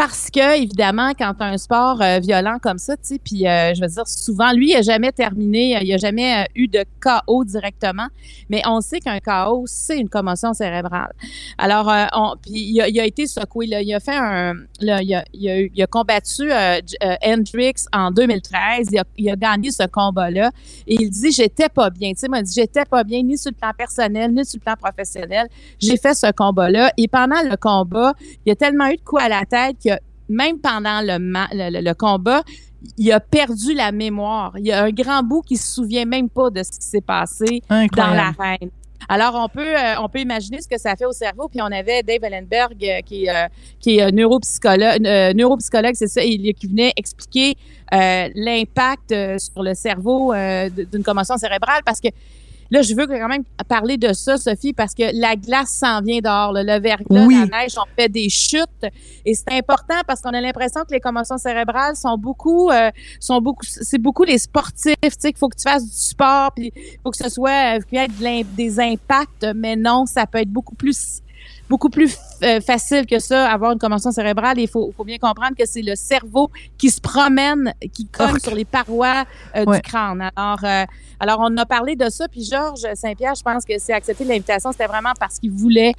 parce 0.00 0.30
que 0.30 0.62
évidemment 0.62 1.12
quand 1.12 1.34
un 1.40 1.58
sport 1.58 2.00
euh, 2.00 2.20
violent 2.20 2.56
comme 2.58 2.78
ça, 2.78 2.96
tu 2.96 3.18
puis 3.18 3.46
euh, 3.46 3.74
je 3.74 3.82
veux 3.82 3.86
dire 3.86 4.08
souvent 4.08 4.50
lui 4.50 4.70
il 4.70 4.76
a 4.76 4.80
jamais 4.80 5.12
terminé, 5.12 5.78
il 5.82 5.92
a 5.92 5.98
jamais 5.98 6.40
euh, 6.40 6.44
eu 6.54 6.68
de 6.68 6.86
KO 7.02 7.44
directement, 7.44 8.06
mais 8.48 8.62
on 8.66 8.80
sait 8.80 9.00
qu'un 9.00 9.20
KO 9.20 9.64
c'est 9.66 9.98
une 9.98 10.08
commotion 10.08 10.54
cérébrale. 10.54 11.12
Alors 11.58 11.92
on, 12.14 12.34
puis 12.40 12.52
il 12.52 12.80
a, 12.80 13.04
été 13.04 13.26
secoué 13.26 13.66
là, 13.66 13.82
il 13.82 13.92
a 13.92 14.00
fait 14.00 14.16
un 14.16 14.54
là, 14.80 15.02
il, 15.02 15.14
a, 15.14 15.22
il, 15.34 15.82
a, 15.82 15.86
combattu 15.86 16.50
Hendrix 17.22 17.84
en 17.92 18.10
2013, 18.10 18.88
il 18.92 18.98
a, 19.00 19.04
il 19.18 19.28
a 19.28 19.36
gagné 19.36 19.70
ce 19.70 19.86
combat 19.86 20.30
là 20.30 20.50
et 20.86 20.94
il 20.94 21.10
dit 21.10 21.30
j'étais 21.30 21.68
pas 21.68 21.90
bien, 21.90 22.12
tu 22.12 22.20
sais, 22.20 22.28
m'a 22.28 22.40
dit 22.40 22.54
j'étais 22.54 22.86
pas 22.86 23.04
bien 23.04 23.22
ni 23.22 23.36
sur 23.36 23.50
le 23.50 23.56
plan 23.56 23.72
personnel 23.76 24.32
ni 24.32 24.46
sur 24.46 24.60
le 24.60 24.64
plan 24.64 24.76
professionnel. 24.80 25.46
J'ai 25.78 25.98
fait 25.98 26.14
ce 26.14 26.32
combat 26.32 26.70
là 26.70 26.90
et 26.96 27.06
pendant 27.06 27.42
le 27.42 27.58
combat, 27.58 28.14
il 28.46 28.48
y 28.48 28.52
a 28.52 28.56
tellement 28.56 28.86
eu 28.86 28.96
de 28.96 29.02
coups 29.02 29.22
à 29.22 29.28
la 29.28 29.44
tête 29.44 29.76
que 29.84 29.89
même 30.30 30.58
pendant 30.58 31.00
le, 31.02 31.18
le, 31.82 31.92
combat, 31.92 32.42
il 32.96 33.12
a 33.12 33.20
perdu 33.20 33.74
la 33.74 33.92
mémoire. 33.92 34.52
Il 34.56 34.66
y 34.66 34.72
a 34.72 34.84
un 34.84 34.90
grand 34.90 35.22
bout 35.22 35.42
qui 35.42 35.56
se 35.56 35.74
souvient 35.74 36.06
même 36.06 36.30
pas 36.30 36.50
de 36.50 36.62
ce 36.62 36.70
qui 36.70 36.86
s'est 36.86 37.00
passé 37.00 37.62
dans 37.68 38.14
l'arène. 38.14 38.70
Alors, 39.08 39.34
on 39.34 39.48
peut, 39.48 39.76
euh, 39.76 40.00
on 40.00 40.08
peut 40.08 40.20
imaginer 40.20 40.60
ce 40.60 40.68
que 40.68 40.78
ça 40.78 40.94
fait 40.94 41.04
au 41.04 41.12
cerveau. 41.12 41.48
Puis, 41.48 41.60
on 41.60 41.72
avait 41.72 42.04
Dave 42.04 42.22
Ellenberg, 42.22 42.76
euh, 42.84 43.00
qui, 43.00 43.28
euh, 43.28 43.48
qui 43.80 43.98
est 43.98 44.12
neuropsychologue, 44.12 45.00
neuropsychologue 45.34 45.94
c'est 45.94 46.06
ça, 46.06 46.22
il, 46.22 46.54
qui 46.54 46.68
venait 46.68 46.92
expliquer 46.96 47.56
l'impact 47.90 49.12
sur 49.38 49.64
le 49.64 49.74
cerveau 49.74 50.32
d'une 50.70 51.02
commotion 51.02 51.36
cérébrale 51.36 51.82
parce 51.84 52.00
que 52.00 52.06
Là, 52.70 52.82
je 52.82 52.94
veux 52.94 53.06
quand 53.06 53.28
même 53.28 53.44
parler 53.68 53.96
de 53.96 54.12
ça, 54.12 54.36
Sophie, 54.36 54.72
parce 54.72 54.94
que 54.94 55.02
la 55.18 55.34
glace 55.34 55.70
s'en 55.70 56.00
vient 56.00 56.20
dehors. 56.20 56.52
Le 56.52 56.80
verglas, 56.80 57.26
la 57.26 57.46
neige, 57.46 57.74
on 57.76 57.86
fait 57.98 58.08
des 58.08 58.28
chutes. 58.28 58.86
Et 59.24 59.34
c'est 59.34 59.52
important 59.52 60.00
parce 60.06 60.20
qu'on 60.20 60.30
a 60.30 60.40
l'impression 60.40 60.82
que 60.82 60.92
les 60.92 61.00
commotions 61.00 61.38
cérébrales 61.38 61.96
sont 61.96 62.16
beaucoup, 62.16 62.70
euh, 62.70 62.90
sont 63.18 63.40
beaucoup, 63.40 63.66
c'est 63.68 63.98
beaucoup 63.98 64.24
les 64.24 64.38
sportifs, 64.38 64.94
tu 65.02 65.10
sais, 65.18 65.32
qu'il 65.32 65.38
faut 65.38 65.48
que 65.48 65.56
tu 65.56 65.68
fasses 65.68 65.84
du 65.84 65.96
sport, 65.96 66.52
puis 66.54 66.72
il 66.74 66.98
faut 67.02 67.10
que 67.10 67.16
ce 67.16 67.28
soit, 67.28 67.76
euh, 67.76 67.80
qu'il 67.80 67.98
y 67.98 68.26
ait 68.26 68.44
des 68.44 68.80
impacts, 68.80 69.46
mais 69.54 69.76
non, 69.76 70.06
ça 70.06 70.26
peut 70.26 70.38
être 70.38 70.50
beaucoup 70.50 70.74
plus 70.74 71.22
beaucoup 71.68 71.88
plus 71.88 72.16
euh, 72.42 72.60
facile 72.60 73.06
que 73.06 73.18
ça, 73.18 73.48
avoir 73.48 73.72
une 73.72 73.78
commotion 73.78 74.10
cérébrale. 74.10 74.58
Il 74.58 74.68
faut, 74.68 74.92
faut 74.96 75.04
bien 75.04 75.18
comprendre 75.18 75.54
que 75.56 75.64
c'est 75.64 75.82
le 75.82 75.94
cerveau 75.94 76.50
qui 76.76 76.90
se 76.90 77.00
promène, 77.00 77.72
qui 77.92 78.06
cogne 78.06 78.38
sur 78.38 78.54
les 78.54 78.64
parois 78.64 79.24
euh, 79.56 79.64
du 79.64 79.80
crâne. 79.80 80.30
Alors, 80.34 80.64
euh, 80.64 80.84
alors, 81.20 81.38
on 81.40 81.56
a 81.58 81.66
parlé 81.66 81.96
de 81.96 82.08
ça. 82.08 82.26
Puis 82.28 82.44
Georges 82.44 82.86
Saint-Pierre, 82.94 83.34
je 83.34 83.42
pense 83.42 83.64
que 83.64 83.74
c'est 83.78 83.92
accepté 83.92 84.24
l'invitation. 84.24 84.72
C'était 84.72 84.86
vraiment 84.86 85.12
parce 85.18 85.38
qu'il 85.38 85.52
voulait 85.52 85.92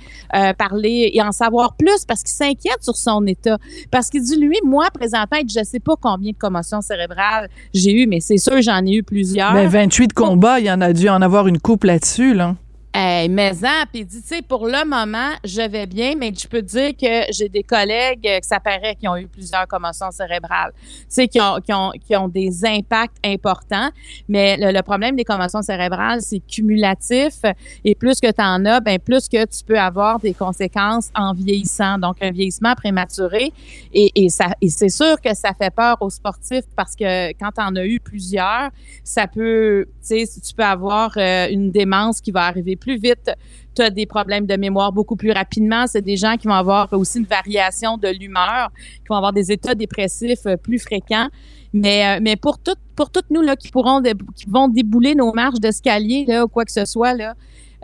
parler 0.58 1.12
et 1.14 1.22
en 1.22 1.32
savoir 1.32 1.76
plus, 1.76 2.06
parce 2.06 2.24
qu'il 2.24 2.34
s'inquiète 2.34 2.82
sur 2.82 2.96
son 2.96 3.26
état. 3.28 3.58
Parce 3.92 4.10
qu'il 4.10 4.24
dit, 4.24 4.38
lui, 4.38 4.58
moi, 4.66 4.88
présentement, 4.92 5.38
je 5.48 5.64
sais 5.64 5.80
pas 5.80 5.94
combien 6.02 6.32
de 6.32 6.38
commotions 6.38 6.82
cérébrales 6.82 7.50
j'ai 7.74 7.94
eu, 7.94 8.08
mais 8.08 8.20
c'est 8.20 8.38
sûr, 8.38 8.62
j'en 8.62 8.84
ai 8.86 8.96
eu 8.96 9.04
plusieurs. 9.04 9.54
Mais 9.54 9.68
28 9.68 10.14
combats, 10.14 10.60
il 10.60 10.66
y 10.66 10.72
en 10.72 10.82
a 10.82 10.92
dû 10.92 11.08
en 11.08 11.22
avoir 11.22 11.48
une 11.48 11.60
coupe 11.60 11.84
là-dessus, 11.84 12.34
là. 12.34 12.56
Hey, 12.94 13.30
mais 13.30 13.54
hein, 13.64 13.86
puis 13.90 14.04
dit, 14.04 14.22
tu 14.22 14.28
sais, 14.28 14.42
pour 14.42 14.68
le 14.68 14.84
moment, 14.86 15.30
je 15.46 15.62
vais 15.62 15.86
bien, 15.86 16.14
mais 16.18 16.34
je 16.38 16.46
peux 16.46 16.62
te 16.62 16.68
dire 16.68 16.92
que 16.92 17.32
j'ai 17.32 17.48
des 17.48 17.64
collègues 17.64 18.28
euh, 18.28 18.40
que 18.42 18.46
ça 18.46 18.60
paraît 18.60 18.98
qui 19.00 19.08
ont 19.08 19.16
eu 19.16 19.28
plusieurs 19.28 19.66
commotions 19.66 20.12
cérébrales, 20.12 20.74
tu 20.76 21.06
sais, 21.08 21.28
qui 21.30 21.40
ont, 21.40 21.62
qui, 21.62 21.72
ont, 21.72 21.92
qui 21.92 22.14
ont 22.18 22.28
des 22.28 22.66
impacts 22.66 23.16
importants. 23.24 23.90
Mais 24.28 24.58
le, 24.60 24.82
problème 24.82 25.16
des 25.16 25.24
commotions 25.24 25.62
cérébrales, 25.62 26.22
c'est 26.22 26.42
cumulatif. 26.42 27.44
Et 27.86 27.96
plus 27.96 28.20
que 28.20 28.30
tu 28.30 28.42
en 28.42 28.66
as, 28.66 28.82
ben 28.82 29.00
plus 29.00 29.30
que 29.30 29.46
tu 29.46 29.64
peux 29.64 29.80
avoir 29.80 30.20
des 30.20 30.34
conséquences 30.34 31.12
en 31.16 31.32
vieillissant. 31.32 31.98
Donc, 31.98 32.18
un 32.22 32.32
vieillissement 32.32 32.76
prématuré. 32.76 33.54
Et, 33.94 34.12
et, 34.16 34.28
ça, 34.28 34.48
et 34.60 34.70
c'est 34.70 34.90
sûr 34.90 35.22
que 35.22 35.34
ça 35.34 35.54
fait 35.54 35.74
peur 35.74 35.96
aux 36.02 36.10
sportifs 36.10 36.66
parce 36.76 36.98
que 36.98 37.30
quand 37.40 37.52
tu 37.56 37.62
en 37.62 37.74
as 37.78 37.86
eu 37.86 38.02
plusieurs, 38.02 38.70
ça 39.06 39.28
peut, 39.28 39.86
tu 40.06 40.26
sais, 40.26 40.42
tu 40.42 40.54
peux 40.54 40.66
avoir 40.66 41.14
euh, 41.16 41.48
une 41.50 41.72
démence 41.72 42.20
qui 42.20 42.32
va 42.32 42.44
arriver 42.44 42.76
plus 42.82 42.98
vite, 42.98 43.32
tu 43.76 43.82
as 43.82 43.90
des 43.90 44.06
problèmes 44.06 44.46
de 44.46 44.56
mémoire 44.58 44.92
beaucoup 44.92 45.16
plus 45.16 45.32
rapidement. 45.32 45.88
C'est 45.88 46.02
des 46.02 46.18
gens 46.18 46.36
qui 46.36 46.48
vont 46.48 46.54
avoir 46.54 46.92
aussi 46.92 47.20
une 47.20 47.26
variation 47.26 47.98
de 47.98 48.10
l'humeur, 48.10 48.70
qui 48.76 49.08
vont 49.10 49.16
avoir 49.16 49.32
des 49.32 49.52
états 49.52 49.76
dépressifs 49.76 50.46
euh, 50.46 50.58
plus 50.58 50.80
fréquents. 50.80 51.30
Mais, 51.72 52.06
euh, 52.06 52.20
mais 52.22 52.36
pour, 52.36 52.60
tout, 52.60 52.76
pour 52.98 53.10
toutes 53.10 53.30
nous 53.30 53.42
là, 53.42 53.56
qui, 53.56 53.70
pourront 53.70 54.02
qui 54.36 54.46
vont 54.50 54.68
débouler 54.68 55.16
nos 55.16 55.32
marches 55.32 55.60
d'escalier 55.60 56.26
là, 56.28 56.44
ou 56.44 56.50
quoi 56.50 56.66
que 56.66 56.72
ce 56.72 56.84
soit, 56.84 57.14
là, 57.14 57.34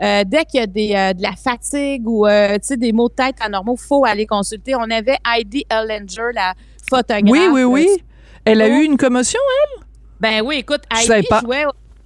euh, 0.02 0.24
dès 0.26 0.44
qu'il 0.44 0.60
y 0.60 0.62
a 0.62 0.66
des, 0.66 1.14
de 1.16 1.22
la 1.22 1.32
fatigue 1.32 2.06
ou 2.06 2.26
des 2.26 2.92
maux 2.92 3.08
de 3.08 3.14
tête 3.14 3.36
anormaux, 3.40 3.76
faut 3.76 4.04
aller 4.04 4.26
consulter. 4.26 4.74
On 4.74 4.90
avait 4.90 5.16
Heidi 5.26 5.64
Ellinger, 5.70 6.32
la 6.34 6.54
photographe. 6.88 7.30
Oui, 7.30 7.48
oui, 7.50 7.64
oui. 7.64 7.88
Elle 8.44 8.60
a 8.60 8.68
eu 8.68 8.84
une 8.84 8.96
commotion, 8.96 9.40
elle? 9.62 9.84
Ben 10.20 10.42
oui, 10.44 10.56
écoute, 10.56 10.82
Heidi 10.92 11.26
jouait 11.42 11.64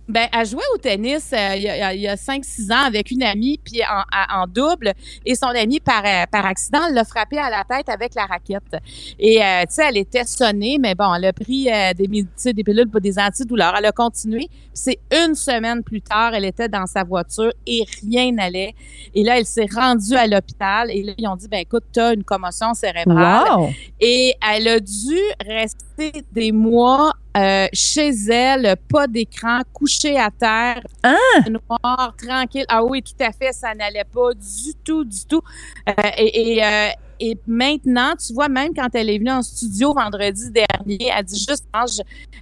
ben, 0.09 0.27
elle 0.33 0.47
jouait 0.47 0.63
au 0.75 0.79
tennis 0.79 1.33
euh, 1.33 1.55
il 1.57 1.63
y 1.63 2.09
a, 2.09 2.17
5-6 2.17 2.73
ans 2.73 2.87
avec 2.87 3.11
une 3.11 3.23
amie, 3.23 3.59
puis 3.63 3.81
en, 3.83 4.47
double. 4.47 4.93
Et 5.25 5.35
son 5.35 5.47
amie, 5.47 5.81
par, 5.81 6.03
euh, 6.05 6.25
par 6.31 6.45
accident, 6.45 6.81
l'a 6.93 7.05
frappée 7.05 7.39
à 7.39 7.51
la 7.51 7.65
tête 7.65 7.89
avec 7.89 8.15
la 8.15 8.27
raquette. 8.27 8.77
Et, 9.19 9.43
euh, 9.43 9.63
tu 9.63 9.75
sais, 9.75 9.85
elle 9.89 9.99
était 9.99 10.25
sonnée, 10.25 10.79
mais 10.79 10.95
bon, 10.95 11.15
elle 11.15 11.27
a 11.27 11.33
pris 11.33 11.69
des, 11.97 12.53
des 12.53 12.65
pilules 12.65 12.89
pour 12.89 13.01
des 13.01 13.19
antidouleurs. 13.19 13.75
Elle 13.79 13.87
a 13.87 13.93
continué. 13.93 14.49
C'est 14.75 14.99
une 15.11 15.35
semaine 15.35 15.83
plus 15.83 16.03
tard, 16.03 16.35
elle 16.35 16.45
était 16.45 16.69
dans 16.69 16.87
sa 16.87 17.05
voiture 17.05 17.53
et 17.67 17.85
rien 18.03 18.33
n'allait. 18.33 18.75
Et 19.15 19.23
là, 19.23 19.39
elle 19.39 19.47
s'est 19.47 19.69
rendue 19.73 20.15
à 20.15 20.27
l'hôpital. 20.27 20.91
Et 20.91 21.03
là, 21.03 21.13
ils 21.17 21.29
ont 21.29 21.37
dit, 21.37 21.49
ben 21.49 21.61
écoute, 21.61 21.85
tu 21.93 22.01
as 22.01 22.13
une 22.13 22.25
commotion 22.25 22.75
cérébrale. 22.75 23.73
Et 24.01 24.35
elle 24.51 24.69
a 24.69 24.81
dû 24.81 25.19
rester 25.47 25.92
des 26.33 26.53
mois 26.53 27.13
euh, 27.37 27.67
chez 27.73 28.11
elle, 28.31 28.77
pas 28.91 29.07
d'écran, 29.07 29.61
couché 29.73 30.19
à 30.19 30.31
terre, 30.31 30.83
hein? 31.03 31.17
noir, 31.49 32.15
tranquille. 32.17 32.65
Ah 32.69 32.85
oui, 32.85 33.03
tout 33.03 33.25
à 33.25 33.33
fait, 33.33 33.53
ça 33.53 33.75
n'allait 33.75 34.05
pas 34.05 34.33
du 34.35 34.75
tout, 34.85 35.05
du 35.05 35.25
tout. 35.27 35.43
Euh, 35.89 35.93
et, 36.17 36.57
et 36.57 36.65
euh, 36.65 36.89
et 37.25 37.39
maintenant, 37.47 38.15
tu 38.17 38.35
vois, 38.35 38.49
même 38.49 38.75
quand 38.75 38.89
elle 38.95 39.09
est 39.09 39.19
venue 39.19 39.31
en 39.31 39.43
studio 39.43 39.95
vendredi 39.95 40.51
dernier, 40.51 40.67
elle 40.89 41.25
dit 41.25 41.39
juste, 41.39 41.67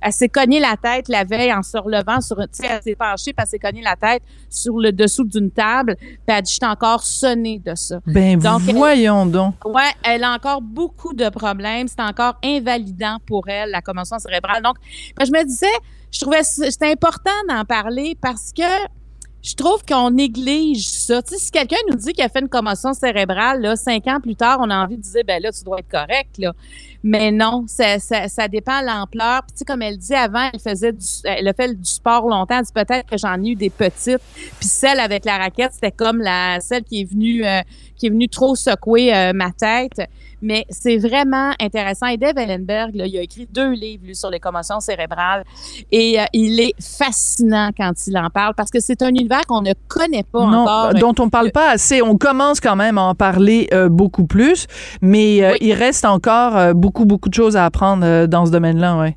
elle 0.02 0.12
s'est 0.12 0.28
cognée 0.28 0.60
la 0.60 0.76
tête 0.76 1.08
la 1.08 1.24
veille 1.24 1.52
en 1.52 1.62
se 1.62 1.76
relevant 1.76 2.20
sur, 2.20 2.36
tu 2.36 2.46
sais, 2.52 2.66
elle 2.70 2.82
s'est 2.82 2.94
penchée, 2.94 3.32
puis 3.32 3.42
elle 3.42 3.46
s'est 3.46 3.58
cognée 3.58 3.82
la 3.82 3.96
tête 3.96 4.22
sur 4.48 4.78
le 4.78 4.92
dessous 4.92 5.24
d'une 5.24 5.50
table, 5.50 5.96
puis 5.98 6.18
elle 6.26 6.42
dit, 6.42 6.58
je 6.60 6.66
encore 6.66 7.02
sonnée 7.02 7.58
de 7.58 7.74
ça. 7.74 8.00
Ben, 8.06 8.38
donc, 8.38 8.62
voyons 8.62 9.26
donc. 9.26 9.54
Ouais, 9.64 9.92
elle 10.02 10.24
a 10.24 10.32
encore 10.32 10.60
beaucoup 10.62 11.14
de 11.14 11.28
problèmes. 11.28 11.88
C'est 11.88 12.00
encore 12.00 12.36
invalidant 12.44 13.18
pour 13.26 13.48
elle, 13.48 13.70
la 13.70 13.82
commotion 13.82 14.18
cérébrale. 14.18 14.62
Donc, 14.62 14.76
ben, 15.16 15.24
je 15.24 15.32
me 15.32 15.44
disais, 15.44 15.66
je 16.12 16.20
trouvais 16.20 16.42
c'était 16.42 16.90
important 16.90 17.30
d'en 17.48 17.64
parler 17.64 18.16
parce 18.20 18.52
que 18.52 18.62
je 19.42 19.54
trouve 19.54 19.82
qu'on 19.86 20.10
néglige 20.10 20.88
ça. 20.88 21.22
Tu 21.22 21.34
sais, 21.34 21.40
si 21.40 21.50
quelqu'un 21.50 21.76
nous 21.88 21.96
dit 21.96 22.12
qu'il 22.12 22.24
a 22.24 22.28
fait 22.28 22.40
une 22.40 22.48
commotion 22.48 22.92
cérébrale, 22.92 23.62
là, 23.62 23.74
cinq 23.74 24.06
ans 24.06 24.20
plus 24.20 24.36
tard, 24.36 24.58
on 24.60 24.68
a 24.68 24.76
envie 24.76 24.96
de 24.96 25.02
dire, 25.02 25.22
ben 25.26 25.42
là, 25.42 25.50
tu 25.50 25.64
dois 25.64 25.78
être 25.78 25.88
correct, 25.88 26.36
là. 26.38 26.52
Mais 27.02 27.32
non, 27.32 27.64
ça, 27.66 27.98
ça, 27.98 28.28
ça 28.28 28.48
dépend 28.48 28.80
de 28.82 28.86
l'ampleur. 28.86 29.42
Puis, 29.42 29.52
tu 29.52 29.58
sais, 29.58 29.64
comme 29.64 29.82
elle 29.82 29.96
dit 29.96 30.14
avant, 30.14 30.48
elle 30.52 30.60
faisait 30.60 30.92
du, 30.92 31.06
elle 31.24 31.48
a 31.48 31.52
fait 31.52 31.74
du 31.74 31.84
sport 31.88 32.28
longtemps. 32.28 32.58
Elle 32.58 32.64
dit 32.64 32.72
peut-être 32.74 33.08
que 33.08 33.16
j'en 33.16 33.42
ai 33.42 33.48
eu 33.50 33.54
des 33.54 33.70
petites. 33.70 34.20
Puis 34.58 34.68
celle 34.68 35.00
avec 35.00 35.24
la 35.24 35.38
raquette, 35.38 35.72
c'était 35.72 35.92
comme 35.92 36.18
la 36.18 36.60
celle 36.60 36.84
qui 36.84 37.00
est 37.00 37.10
venue, 37.10 37.44
euh, 37.46 37.60
qui 37.96 38.06
est 38.06 38.10
venue 38.10 38.28
trop 38.28 38.54
secouer 38.54 39.14
euh, 39.14 39.32
ma 39.32 39.50
tête. 39.52 40.00
Mais 40.42 40.64
c'est 40.70 40.96
vraiment 40.96 41.52
intéressant. 41.60 42.06
Et 42.06 42.16
Dave 42.16 42.38
Ellenberg, 42.38 42.94
là, 42.94 43.06
il 43.06 43.16
a 43.18 43.20
écrit 43.20 43.46
deux 43.52 43.72
livres 43.72 44.04
lui, 44.06 44.16
sur 44.16 44.30
les 44.30 44.40
commotions 44.40 44.80
cérébrales. 44.80 45.44
Et 45.92 46.18
euh, 46.18 46.24
il 46.32 46.58
est 46.60 46.72
fascinant 46.80 47.70
quand 47.76 47.92
il 48.06 48.16
en 48.16 48.30
parle 48.30 48.54
parce 48.54 48.70
que 48.70 48.80
c'est 48.80 49.02
un 49.02 49.08
univers 49.08 49.42
qu'on 49.46 49.60
ne 49.60 49.74
connaît 49.88 50.22
pas 50.22 50.46
non, 50.46 50.62
encore. 50.62 50.94
dont 50.94 51.14
on 51.22 51.28
parle 51.28 51.50
pas 51.50 51.70
assez. 51.72 52.00
On 52.00 52.16
commence 52.16 52.58
quand 52.60 52.76
même 52.76 52.96
à 52.96 53.02
en 53.02 53.14
parler 53.14 53.68
euh, 53.74 53.90
beaucoup 53.90 54.24
plus, 54.26 54.66
mais 55.02 55.42
euh, 55.42 55.52
Oui. 55.52 55.58
il 55.60 55.72
reste 55.74 56.06
encore 56.06 56.56
euh, 56.56 56.72
beaucoup, 56.90 57.04
beaucoup 57.04 57.28
de 57.28 57.34
choses 57.34 57.56
à 57.56 57.64
apprendre 57.64 58.04
euh, 58.04 58.26
dans 58.26 58.46
ce 58.46 58.50
domaine-là, 58.50 58.98
ouais. 58.98 59.16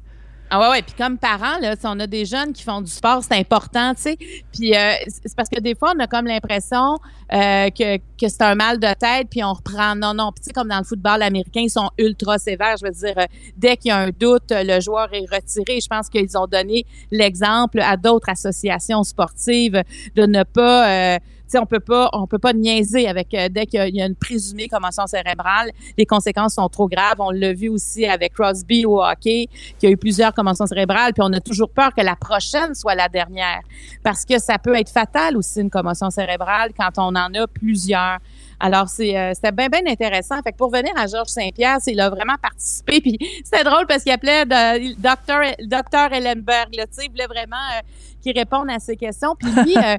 Ah 0.51 0.59
ouais, 0.59 0.69
ouais. 0.69 0.81
Puis 0.83 0.93
comme 0.95 1.17
parents, 1.17 1.57
là, 1.59 1.75
si 1.75 1.85
on 1.85 1.99
a 1.99 2.05
des 2.05 2.25
jeunes 2.25 2.53
qui 2.53 2.61
font 2.61 2.81
du 2.81 2.91
sport, 2.91 3.23
c'est 3.23 3.35
important, 3.35 3.95
tu 3.95 4.03
sais. 4.03 4.17
Puis 4.51 4.75
euh, 4.75 4.91
c'est 5.07 5.35
parce 5.35 5.49
que 5.49 5.59
des 5.59 5.73
fois, 5.73 5.93
on 5.95 5.99
a 5.99 6.05
comme 6.05 6.27
l'impression 6.27 6.99
euh, 7.33 7.71
que, 7.71 7.97
que 7.97 8.27
c'est 8.27 8.43
un 8.43 8.53
mal 8.53 8.79
de 8.79 8.93
tête, 8.93 9.29
puis 9.31 9.43
on 9.43 9.53
reprend. 9.53 9.95
Non, 9.95 10.13
non. 10.13 10.31
Puis 10.31 10.43
tu 10.43 10.47
sais, 10.49 10.53
comme 10.53 10.67
dans 10.67 10.77
le 10.77 10.83
football 10.83 11.23
américain, 11.23 11.61
ils 11.61 11.71
sont 11.71 11.89
ultra 11.97 12.37
sévères. 12.37 12.75
Je 12.79 12.85
veux 12.85 12.91
dire, 12.91 13.25
dès 13.57 13.77
qu'il 13.77 13.89
y 13.89 13.91
a 13.91 13.97
un 13.97 14.09
doute, 14.09 14.51
le 14.51 14.79
joueur 14.79 15.11
est 15.11 15.25
retiré. 15.33 15.81
Je 15.81 15.87
pense 15.87 16.07
qu'ils 16.07 16.37
ont 16.37 16.45
donné 16.45 16.85
l'exemple 17.09 17.79
à 17.79 17.97
d'autres 17.97 18.29
associations 18.29 19.03
sportives 19.03 19.81
de 20.15 20.25
ne 20.27 20.43
pas. 20.43 21.17
Euh, 21.45 21.49
sais, 21.49 21.59
on 21.59 21.65
peut 21.65 21.79
pas, 21.79 22.09
on 22.13 22.25
peut 22.27 22.39
pas 22.39 22.53
niaiser 22.53 23.07
avec 23.07 23.33
euh, 23.33 23.47
dès 23.49 23.65
qu'il 23.65 23.77
y 23.79 23.81
a- 23.81 23.87
il 23.87 23.95
y 23.95 24.01
a 24.01 24.05
une 24.05 24.15
présumée 24.15 24.67
commotion 24.67 25.05
cérébrale, 25.07 25.71
les 25.97 26.05
conséquences 26.05 26.55
sont 26.55 26.67
trop 26.69 26.87
graves. 26.87 27.19
On 27.19 27.31
l'a 27.31 27.53
vu 27.53 27.69
aussi 27.69 28.05
avec 28.05 28.33
Crosby 28.33 28.85
au 28.85 29.03
hockey, 29.03 29.47
qui 29.79 29.87
a 29.87 29.89
eu 29.89 29.97
plusieurs 29.97 30.33
commotions 30.33 30.65
cérébrales, 30.65 31.13
puis 31.13 31.23
on 31.25 31.33
a 31.33 31.39
toujours 31.39 31.69
peur 31.69 31.93
que 31.93 32.01
la 32.01 32.15
prochaine 32.15 32.73
soit 32.73 32.95
la 32.95 33.07
dernière, 33.07 33.61
parce 34.03 34.25
que 34.25 34.39
ça 34.39 34.57
peut 34.57 34.75
être 34.77 34.89
fatal 34.89 35.37
aussi 35.37 35.61
une 35.61 35.69
commotion 35.69 36.09
cérébrale 36.09 36.71
quand 36.77 36.91
on 36.97 37.15
en 37.15 37.33
a 37.33 37.47
plusieurs. 37.47 38.17
Alors 38.59 38.87
c'est 38.87 39.17
euh, 39.17 39.33
c'était 39.33 39.51
bien 39.51 39.67
bien 39.67 39.81
intéressant. 39.87 40.41
Fait 40.41 40.53
que 40.53 40.57
pour 40.57 40.71
venir 40.71 40.91
à 40.95 41.05
Georges 41.07 41.27
Saint-Pierre, 41.29 41.77
c'est 41.81 41.91
il 41.91 41.99
a 41.99 42.09
vraiment 42.09 42.35
participé 42.41 43.01
puis 43.01 43.17
c'était 43.43 43.63
drôle 43.63 43.85
parce 43.87 44.03
qu'il 44.03 44.11
appelait 44.13 44.45
de, 44.45 44.93
docteur 45.01 45.41
docteur 45.65 46.13
Ellenberg, 46.13 46.73
là, 46.75 46.85
il 47.03 47.11
voulait 47.11 47.27
vraiment 47.27 47.57
euh, 47.77 47.81
qu'il 48.21 48.37
réponde 48.37 48.69
à 48.69 48.79
ces 48.79 48.95
questions. 48.95 49.35
Puis 49.37 49.51
lui 49.51 49.77
euh, 49.83 49.97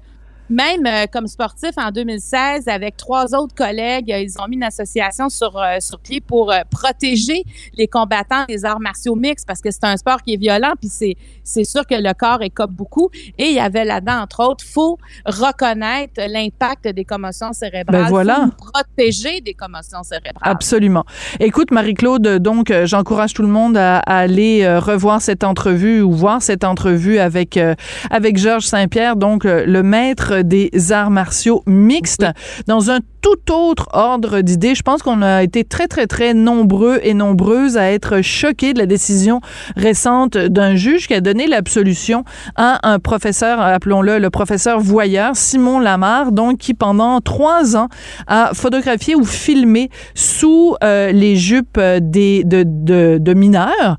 même 0.51 0.87
euh, 0.87 1.07
comme 1.11 1.27
sportif 1.27 1.71
en 1.77 1.91
2016, 1.91 2.69
avec 2.69 2.97
trois 2.97 3.35
autres 3.35 3.55
collègues, 3.55 4.13
euh, 4.13 4.21
ils 4.21 4.35
ont 4.41 4.49
mis 4.49 4.57
une 4.57 4.63
association 4.65 5.29
sur, 5.29 5.57
euh, 5.57 5.79
sur 5.81 5.99
pied 5.99 6.21
pour 6.21 6.53
euh, 6.53 6.61
protéger 6.71 7.45
les 7.77 7.87
combattants 7.87 8.45
des 8.49 8.65
arts 8.65 8.81
martiaux 8.81 9.15
mixtes 9.15 9.47
parce 9.47 9.61
que 9.61 9.71
c'est 9.71 9.85
un 9.85 9.97
sport 9.97 10.23
qui 10.23 10.35
est 10.35 10.37
violent, 10.37 10.73
puis 10.79 10.91
c'est, 10.91 11.17
c'est 11.43 11.65
sûr 11.65 11.87
que 11.87 11.95
le 11.95 12.13
corps 12.15 12.43
écope 12.43 12.73
beaucoup. 12.73 13.11
Et 13.39 13.47
il 13.47 13.55
y 13.55 13.61
avait 13.61 13.85
là-dedans, 13.85 14.21
entre 14.23 14.43
autres, 14.45 14.65
faut 14.65 14.99
reconnaître 15.25 16.21
l'impact 16.29 16.89
des 16.89 17.05
commotions 17.05 17.53
cérébrales. 17.53 18.03
Ben 18.03 18.09
voilà. 18.09 18.51
Faut 18.59 18.71
protéger 18.73 19.41
des 19.41 19.55
commotions 19.55 20.03
cérébrales. 20.03 20.43
Absolument. 20.43 21.05
Écoute, 21.41 21.71
Marie-Claude, 21.71 22.39
donc, 22.39 22.71
euh, 22.71 22.87
j'encourage 22.87 23.33
tout 23.33 23.43
le 23.43 23.49
monde 23.49 23.77
à, 23.77 23.99
à 23.99 24.19
aller 24.19 24.67
revoir 24.79 25.23
cette 25.23 25.45
entrevue 25.45 26.03
ou 26.03 26.13
voir 26.13 26.43
cette 26.43 26.65
entrevue 26.65 27.19
avec, 27.19 27.57
euh, 27.57 27.75
avec 28.11 28.37
Georges 28.37 28.65
Saint-Pierre, 28.67 29.17
donc 29.17 29.45
le 29.45 29.83
maître 29.83 30.34
des 30.43 30.93
arts 30.93 31.11
martiaux 31.11 31.63
mixtes, 31.67 32.27
dans 32.67 32.91
un 32.91 33.01
tout 33.25 33.53
autre 33.53 33.89
ordre 33.93 34.43
d'idées. 34.43 34.75
Je 34.75 34.83
pense 34.83 35.03
qu'on 35.03 35.23
a 35.23 35.43
été 35.43 35.65
très, 35.65 35.89
très, 35.89 36.07
très 36.07 36.35
nombreux 36.35 37.01
et 37.03 37.15
nombreuses 37.15 37.79
à 37.79 37.91
être 37.91 38.21
choqués 38.21 38.75
de 38.75 38.79
la 38.79 38.87
décision 38.87 39.41
récente 39.77 40.37
d'un 40.37 40.77
juge 40.77 41.07
qui 41.07 41.15
a 41.15 41.23
donné 41.23 41.47
l'absolution 41.47 42.25
à 42.57 42.87
un 42.87 42.99
professeur, 42.99 43.61
appelons-le 43.61 44.19
le 44.19 44.29
professeur 44.29 44.79
voyeur, 44.81 45.37
Simon 45.37 45.81
Lamar, 45.81 46.33
donc 46.33 46.59
qui 46.59 46.75
pendant 46.75 47.21
trois 47.21 47.77
ans 47.77 47.89
a 48.27 48.51
photographié 48.53 49.15
ou 49.15 49.25
filmé 49.25 49.89
sous 50.15 50.77
euh, 50.85 51.11
les 51.11 51.37
jupes 51.37 51.81
des, 51.81 52.45
de, 52.45 52.63
de, 52.67 53.19
de 53.19 53.35
mineurs. 53.35 53.97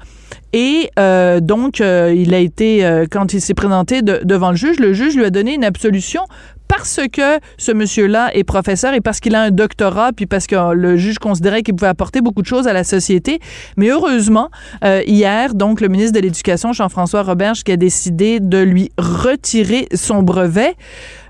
Et 0.58 0.90
euh, 0.98 1.42
donc, 1.42 1.82
euh, 1.82 2.14
il 2.16 2.34
a 2.34 2.40
été, 2.40 2.86
euh, 2.86 3.08
quand 3.12 3.34
il 3.34 3.42
s'est 3.42 3.54
présenté 3.54 4.02
de- 4.02 4.22
devant 4.24 4.52
le 4.52 4.56
juge, 4.56 4.80
le 4.80 4.94
juge 4.94 5.18
lui 5.18 5.26
a 5.26 5.30
donné 5.30 5.54
une 5.54 5.66
absolution 5.66 6.22
parce 6.70 7.02
que 7.12 7.40
ce 7.58 7.74
monsieur-là 7.74 8.34
est 8.34 8.46
professeur 8.46 8.94
et 8.94 9.02
parce 9.02 9.20
qu'il 9.20 9.36
a 9.36 9.42
un 9.42 9.52
doctorat, 9.52 10.14
puis 10.14 10.28
parce 10.28 10.48
que 10.48 10.74
le 10.74 10.96
juge 10.96 11.20
considérait 11.20 11.62
qu'il 11.62 11.76
pouvait 11.76 11.90
apporter 11.90 12.22
beaucoup 12.22 12.42
de 12.42 12.48
choses 12.48 12.68
à 12.68 12.74
la 12.74 12.86
société. 12.86 13.40
Mais 13.76 13.90
heureusement, 13.90 14.50
euh, 14.86 15.02
hier, 15.06 15.56
donc, 15.56 15.82
le 15.82 15.90
ministre 15.90 16.14
de 16.14 16.22
l'Éducation, 16.22 16.72
Jean-François 16.72 17.24
Roberge, 17.24 17.66
qui 17.66 17.74
a 17.74 17.78
décidé 17.78 18.40
de 18.40 18.60
lui 18.60 18.92
retirer 18.98 19.90
son 19.94 20.24
brevet. 20.24 20.74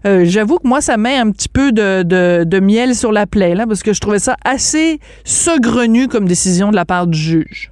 Euh, 0.06 0.24
J'avoue 0.24 0.58
que 0.60 0.68
moi, 0.68 0.82
ça 0.82 0.98
met 0.98 1.18
un 1.18 1.32
petit 1.32 1.50
peu 1.50 1.72
de, 1.72 2.04
de, 2.04 2.44
de 2.46 2.60
miel 2.60 2.94
sur 2.94 3.12
la 3.12 3.26
plaie, 3.26 3.56
là, 3.56 3.66
parce 3.66 3.82
que 3.82 3.92
je 3.92 4.00
trouvais 4.00 4.20
ça 4.20 4.36
assez 4.46 5.00
saugrenu 5.24 6.08
comme 6.08 6.28
décision 6.28 6.70
de 6.70 6.76
la 6.76 6.86
part 6.86 7.08
du 7.08 7.18
juge. 7.18 7.72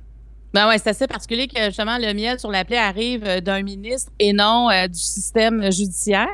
Ben 0.53 0.67
ouais, 0.67 0.77
c'est 0.77 0.89
assez 0.89 1.07
particulier 1.07 1.47
que 1.47 1.59
justement 1.65 1.97
le 1.97 2.13
miel 2.13 2.39
sur 2.39 2.51
la 2.51 2.63
plaie 2.63 2.77
arrive 2.77 3.23
euh, 3.25 3.41
d'un 3.41 3.63
ministre 3.63 4.11
et 4.19 4.33
non 4.33 4.69
euh, 4.69 4.87
du 4.87 4.99
système 4.99 5.71
judiciaire 5.71 6.27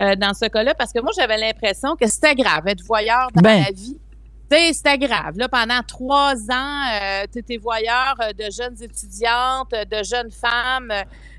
euh, 0.00 0.14
dans 0.14 0.32
ce 0.32 0.46
cas-là, 0.46 0.74
parce 0.74 0.92
que 0.92 1.00
moi 1.00 1.10
j'avais 1.16 1.38
l'impression 1.38 1.96
que 1.96 2.06
c'était 2.06 2.36
grave 2.36 2.68
être 2.68 2.84
voyeur 2.84 3.28
dans 3.34 3.42
Ben. 3.42 3.64
la 3.64 3.72
vie. 3.72 3.98
C'était 4.72 4.96
grave. 4.96 5.36
Là, 5.36 5.46
pendant 5.46 5.82
trois 5.86 6.32
ans, 6.50 6.82
euh, 6.90 7.24
tu 7.30 7.40
étais 7.40 7.58
voyeur 7.58 8.16
de 8.38 8.44
jeunes 8.50 8.82
étudiantes, 8.82 9.72
de 9.72 10.02
jeunes 10.02 10.30
femmes, 10.30 10.90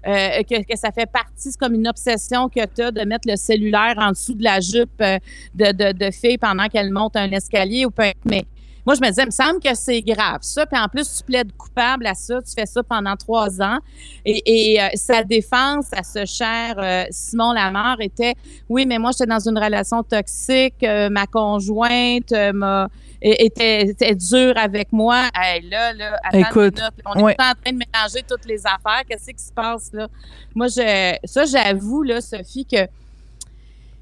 que, 0.04 0.64
que 0.64 0.78
ça 0.78 0.92
fait 0.92 1.08
partie, 1.08 1.52
c'est 1.52 1.58
comme 1.58 1.74
une 1.74 1.88
obsession 1.88 2.50
que 2.50 2.64
tu 2.68 2.84
as 2.84 2.92
de 2.92 3.02
mettre 3.06 3.28
le 3.28 3.36
cellulaire 3.36 3.96
en 3.98 4.12
dessous 4.12 4.36
de 4.36 4.44
la 4.44 4.60
jupe 4.60 5.00
de, 5.00 5.72
de, 5.72 5.92
de 5.92 6.12
filles 6.12 6.38
pendant 6.38 6.68
qu'elles 6.68 6.92
montent 6.92 7.16
un 7.16 7.32
escalier 7.32 7.86
ou 7.88 7.90
peu 7.90 8.12
mais 8.26 8.46
moi, 8.90 8.96
je 8.96 9.02
me 9.02 9.10
disais, 9.10 9.22
il 9.22 9.28
me 9.28 9.32
semble 9.32 9.60
que 9.60 9.76
c'est 9.76 10.02
grave, 10.02 10.40
ça. 10.42 10.66
Puis 10.66 10.80
en 10.82 10.88
plus, 10.88 11.18
tu 11.18 11.24
plaides 11.24 11.56
coupable 11.56 12.08
à 12.08 12.16
ça. 12.16 12.42
Tu 12.42 12.54
fais 12.60 12.66
ça 12.66 12.82
pendant 12.82 13.16
trois 13.16 13.62
ans. 13.62 13.78
Et, 14.26 14.74
et 14.74 14.82
euh, 14.82 14.88
sa 14.96 15.24
défense 15.24 15.86
à 15.96 16.02
ce 16.02 16.26
cher 16.26 16.74
euh, 16.80 17.04
Simon 17.12 17.54
Lamar 17.54 18.02
était, 18.02 18.34
oui, 18.68 18.88
mais 18.88 18.98
moi, 18.98 19.12
j'étais 19.12 19.28
dans 19.28 19.48
une 19.48 19.60
relation 19.60 20.02
toxique. 20.02 20.82
euh, 20.82 21.08
ma 21.12 21.28
conjointe 21.28 22.32
m'a 22.32 22.88
était, 23.22 23.90
était 23.90 24.16
dure 24.16 24.58
avec 24.58 24.92
moi. 24.92 25.26
Hey, 25.36 25.70
là, 25.70 25.94
là, 25.94 26.20
Écoute, 26.34 26.82
on 27.06 27.14
est 27.14 27.22
ouais. 27.22 27.36
en 27.38 27.54
train 27.64 27.72
de 27.72 27.78
mélanger 27.78 28.24
toutes 28.28 28.46
les 28.46 28.66
affaires. 28.66 29.04
Qu'est-ce 29.08 29.30
qui 29.30 29.44
se 29.44 29.54
passe 29.54 29.92
là? 29.94 30.08
Moi, 30.56 30.66
je, 30.66 31.16
ça, 31.26 31.46
j'avoue, 31.46 32.02
là, 32.02 32.22
Sophie, 32.22 32.66
que 32.66 32.88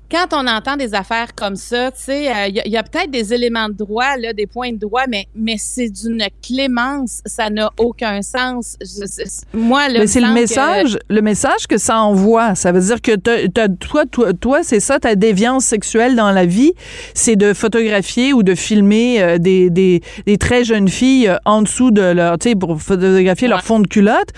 quand 0.09 0.27
on 0.31 0.47
entend 0.47 0.77
des 0.77 0.93
affaires 0.93 1.35
comme 1.35 1.55
ça, 1.55 1.91
tu 1.91 2.03
sais, 2.03 2.27
euh, 2.29 2.47
il 2.47 2.71
y 2.71 2.77
a, 2.77 2.83
peut-être 2.83 3.11
des 3.11 3.33
éléments 3.33 3.67
de 3.67 3.73
droit, 3.73 4.15
là, 4.17 4.31
des 4.33 4.47
points 4.47 4.71
de 4.71 4.77
droit, 4.77 5.03
mais, 5.09 5.25
mais 5.35 5.55
c'est 5.57 5.89
d'une 5.89 6.23
clémence, 6.45 7.21
ça 7.25 7.49
n'a 7.49 7.71
aucun 7.77 8.21
sens. 8.21 8.77
Je- 8.81 9.57
moi, 9.57 9.89
là, 9.89 9.99
Mais 9.99 10.07
c'est 10.07 10.21
le 10.21 10.31
message, 10.31 10.97
le 11.09 11.21
message 11.21 11.67
que 11.67 11.77
ça 11.77 11.99
envoie. 11.99 12.55
Ça 12.55 12.71
veut 12.71 12.81
dire 12.81 13.01
que 13.01 13.15
t'as- 13.15 13.47
t'as- 13.49 13.67
toi, 13.69 14.05
toi, 14.05 14.33
toi 14.33 14.59
c'est 14.63 14.79
ça, 14.79 14.99
ta 14.99 15.15
déviance 15.15 15.65
sexuelle 15.65 16.15
dans 16.15 16.31
la 16.31 16.45
vie, 16.45 16.73
c'est 17.13 17.35
de 17.35 17.53
photographier 17.53 18.33
ou 18.33 18.43
de 18.43 18.55
filmer 18.55 19.21
euh, 19.21 19.37
des, 19.37 19.69
des, 19.69 20.01
des 20.25 20.37
très 20.37 20.63
jeunes 20.63 20.87
filles 20.89 21.27
euh, 21.27 21.35
en 21.45 21.61
dessous 21.61 21.91
de 21.91 22.01
leur, 22.01 22.37
tu 22.39 22.49
sais, 22.49 22.55
pour 22.55 22.81
photographier 22.81 23.47
leur 23.47 23.63
fond 23.63 23.79
de 23.79 23.87
culotte. 23.87 24.29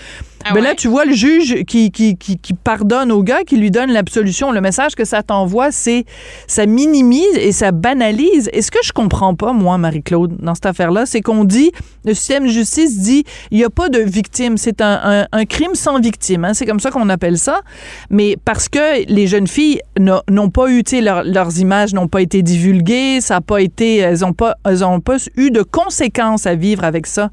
Ah 0.44 0.54
Ben 0.54 0.62
là, 0.62 0.70
ouais? 0.70 0.74
tu 0.76 0.88
vois 0.88 1.04
le 1.04 1.12
juge 1.12 1.64
qui, 1.64 1.90
qui, 1.90 2.16
qui, 2.16 2.38
qui 2.38 2.54
pardonne 2.54 3.12
au 3.12 3.22
gars, 3.22 3.42
qui 3.46 3.56
lui 3.58 3.70
donne 3.70 3.90
l'absolution. 3.92 4.52
Le 4.52 4.60
message 4.62 4.94
que 4.94 5.04
ça 5.04 5.22
t'envoie, 5.22 5.70
c'est 5.70 6.04
ça 6.46 6.64
minimise 6.64 7.36
et 7.36 7.52
ça 7.52 7.72
banalise. 7.72 8.48
Et 8.54 8.62
ce 8.62 8.70
que 8.70 8.78
je 8.82 8.92
comprends 8.92 9.34
pas, 9.34 9.52
moi, 9.52 9.76
Marie-Claude, 9.76 10.36
dans 10.38 10.54
cette 10.54 10.64
affaire-là, 10.66 11.04
c'est 11.04 11.20
qu'on 11.20 11.44
dit, 11.44 11.72
le 12.06 12.14
système 12.14 12.44
de 12.44 12.50
justice 12.50 12.98
dit, 13.00 13.24
il 13.50 13.58
n'y 13.58 13.64
a 13.64 13.70
pas 13.70 13.90
de 13.90 13.98
victime. 13.98 14.56
C'est 14.56 14.80
un, 14.80 15.00
un, 15.04 15.26
un 15.30 15.44
crime 15.44 15.74
sans 15.74 16.00
victime. 16.00 16.44
hein. 16.46 16.54
C'est 16.54 16.64
comme 16.64 16.80
ça 16.80 16.90
qu'on 16.90 17.10
appelle 17.10 17.36
ça. 17.36 17.60
Mais 18.08 18.36
parce 18.42 18.68
que 18.70 19.04
les 19.12 19.26
jeunes 19.26 19.46
filles 19.46 19.80
n'ont 19.98 20.50
pas 20.50 20.70
eu, 20.70 20.82
tu 20.84 20.96
sais, 20.96 21.02
leur- 21.02 21.24
leurs 21.24 21.58
images 21.58 21.92
n'ont 21.92 22.08
pas 22.08 22.22
été 22.22 22.42
divulguées, 22.42 23.20
ça 23.20 23.34
n'a 23.34 23.40
pas 23.42 23.60
été, 23.60 23.96
elles 23.98 24.20
n'ont 24.20 24.32
pas, 24.32 24.54
elles 24.64 24.84
ont 24.84 25.00
pas 25.00 25.16
eu 25.36 25.50
de 25.50 25.62
conséquences 25.62 26.46
à 26.46 26.54
vivre 26.54 26.84
avec 26.84 27.06
ça. 27.06 27.30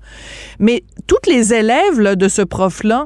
Mais 0.59 0.83
toutes 1.07 1.27
les 1.27 1.53
élèves 1.53 1.99
là, 2.01 2.15
de 2.15 2.27
ce 2.27 2.41
prof-là 2.41 2.96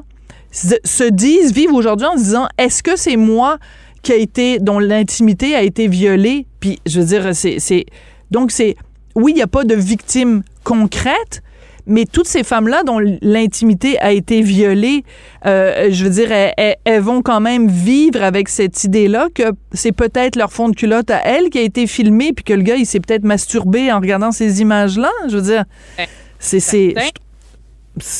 se 0.52 0.76
se 0.84 1.04
disent, 1.04 1.52
vivent 1.52 1.74
aujourd'hui 1.74 2.06
en 2.06 2.16
se 2.16 2.22
disant, 2.24 2.48
est-ce 2.58 2.82
que 2.82 2.94
c'est 2.96 3.16
moi 3.16 3.58
qui 4.02 4.12
a 4.12 4.16
été, 4.16 4.58
dont 4.60 4.78
l'intimité 4.78 5.56
a 5.56 5.62
été 5.62 5.88
violée? 5.88 6.46
Puis, 6.60 6.78
je 6.86 7.00
veux 7.00 7.06
dire, 7.06 7.34
c'est, 7.34 7.58
c'est 7.58 7.86
donc 8.30 8.52
c'est, 8.52 8.76
oui, 9.14 9.32
il 9.32 9.36
n'y 9.36 9.42
a 9.42 9.46
pas 9.46 9.64
de 9.64 9.74
victime 9.74 10.42
concrète, 10.64 11.42
mais 11.86 12.04
toutes 12.04 12.28
ces 12.28 12.44
femmes-là 12.44 12.82
dont 12.84 13.00
l'intimité 13.22 13.98
a 13.98 14.12
été 14.12 14.40
violée, 14.40 15.04
euh, 15.46 15.88
je 15.90 16.04
veux 16.04 16.10
dire, 16.10 16.30
elles, 16.30 17.00
vont 17.00 17.22
quand 17.22 17.40
même 17.40 17.68
vivre 17.68 18.22
avec 18.22 18.48
cette 18.48 18.84
idée-là 18.84 19.28
que 19.34 19.52
c'est 19.72 19.92
peut-être 19.92 20.36
leur 20.36 20.52
fond 20.52 20.68
de 20.68 20.76
culotte 20.76 21.10
à 21.10 21.20
elles 21.24 21.50
qui 21.50 21.58
a 21.58 21.62
été 21.62 21.86
filmé, 21.86 22.32
puis 22.32 22.44
que 22.44 22.52
le 22.52 22.62
gars, 22.62 22.76
il 22.76 22.86
s'est 22.86 23.00
peut-être 23.00 23.24
masturbé 23.24 23.92
en 23.92 23.98
regardant 23.98 24.30
ces 24.30 24.60
images-là. 24.60 25.10
Je 25.28 25.36
veux 25.36 25.42
dire, 25.42 25.64
Ben, 25.98 26.06
c'est, 26.38 26.60
c'est, 26.60 26.94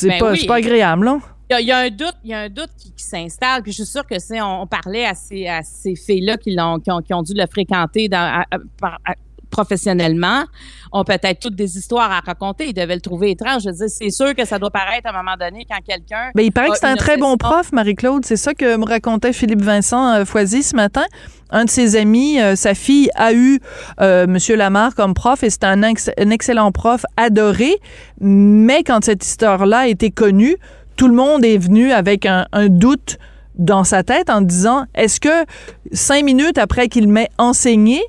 Ben 0.07 0.19
pas, 0.19 0.31
oui. 0.31 0.45
pas 0.45 0.55
agréable, 0.55 1.05
là. 1.05 1.19
Il 1.53 1.53
y, 1.53 1.55
a, 1.55 1.61
il 1.61 1.67
y 1.67 1.71
a 1.71 1.77
un 1.79 1.89
doute, 1.89 2.15
il 2.23 2.29
y 2.31 2.33
a 2.33 2.39
un 2.41 2.49
doute 2.49 2.69
qui, 2.77 2.91
qui 2.93 3.03
s'installe. 3.03 3.61
Puis 3.63 3.71
je 3.71 3.83
suis 3.83 3.91
sûre 3.91 4.05
que 4.05 4.19
c'est, 4.19 4.41
on, 4.41 4.61
on 4.63 4.67
parlait 4.67 5.05
à 5.05 5.13
ces, 5.15 5.47
à 5.47 5.61
ces 5.63 5.95
filles-là 5.95 6.37
qui, 6.37 6.55
l'ont, 6.55 6.79
qui, 6.79 6.91
ont, 6.91 7.01
qui 7.01 7.13
ont 7.13 7.23
dû 7.23 7.33
le 7.35 7.45
fréquenter 7.47 8.07
dans, 8.09 8.17
à- 8.19 8.45
à- 8.51 8.59
par- 8.79 8.99
à- 9.05 9.15
professionnellement 9.49 10.43
ont 10.91 11.03
peut-être 11.03 11.39
toutes 11.39 11.55
des 11.55 11.77
histoires 11.77 12.11
à 12.11 12.21
raconter. 12.21 12.69
Ils 12.69 12.73
devaient 12.73 12.95
le 12.95 13.01
trouver 13.01 13.29
étrange. 13.31 13.61
Je 13.63 13.69
veux 13.69 13.75
dire, 13.75 13.85
c'est 13.87 14.09
sûr 14.09 14.33
que 14.35 14.45
ça 14.45 14.57
doit 14.57 14.71
paraître 14.71 15.07
à 15.07 15.11
un 15.11 15.23
moment 15.23 15.35
donné 15.39 15.63
quand 15.69 15.77
quelqu'un. 15.87 16.31
Ben, 16.33 16.43
il 16.43 16.51
paraît 16.51 16.69
que 16.69 16.77
c'est 16.77 16.87
un 16.87 16.95
très 16.95 17.17
bon 17.17 17.37
prof, 17.37 17.71
Marie-Claude. 17.71 18.25
C'est 18.25 18.35
ça 18.35 18.55
que 18.55 18.77
me 18.77 18.85
racontait 18.85 19.31
Philippe 19.31 19.61
Vincent 19.61 20.11
euh, 20.13 20.25
Foisy 20.25 20.63
ce 20.63 20.75
matin. 20.75 21.03
Un 21.51 21.65
de 21.65 21.69
ses 21.69 21.95
amis, 21.95 22.41
euh, 22.41 22.55
sa 22.55 22.73
fille 22.73 23.09
a 23.13 23.31
eu 23.33 23.59
euh, 24.01 24.25
Monsieur 24.25 24.55
Lamar 24.55 24.95
comme 24.95 25.13
prof 25.13 25.43
et 25.43 25.51
c'est 25.51 25.65
un, 25.65 25.83
ex- 25.83 26.09
un 26.17 26.31
excellent 26.31 26.71
prof 26.71 27.05
adoré. 27.15 27.75
Mais 28.19 28.83
quand 28.83 29.03
cette 29.03 29.23
histoire-là 29.23 29.79
a 29.81 29.87
été 29.87 30.09
connue, 30.09 30.55
tout 30.95 31.07
le 31.07 31.13
monde 31.15 31.43
est 31.45 31.57
venu 31.57 31.91
avec 31.91 32.25
un, 32.25 32.45
un 32.51 32.67
doute 32.69 33.17
dans 33.55 33.83
sa 33.83 34.03
tête 34.03 34.29
en 34.29 34.41
disant 34.41 34.85
est-ce 34.95 35.19
que 35.19 35.45
cinq 35.91 36.23
minutes 36.23 36.57
après 36.57 36.87
qu'il 36.87 37.07
m'ait 37.07 37.29
enseigné, 37.37 38.01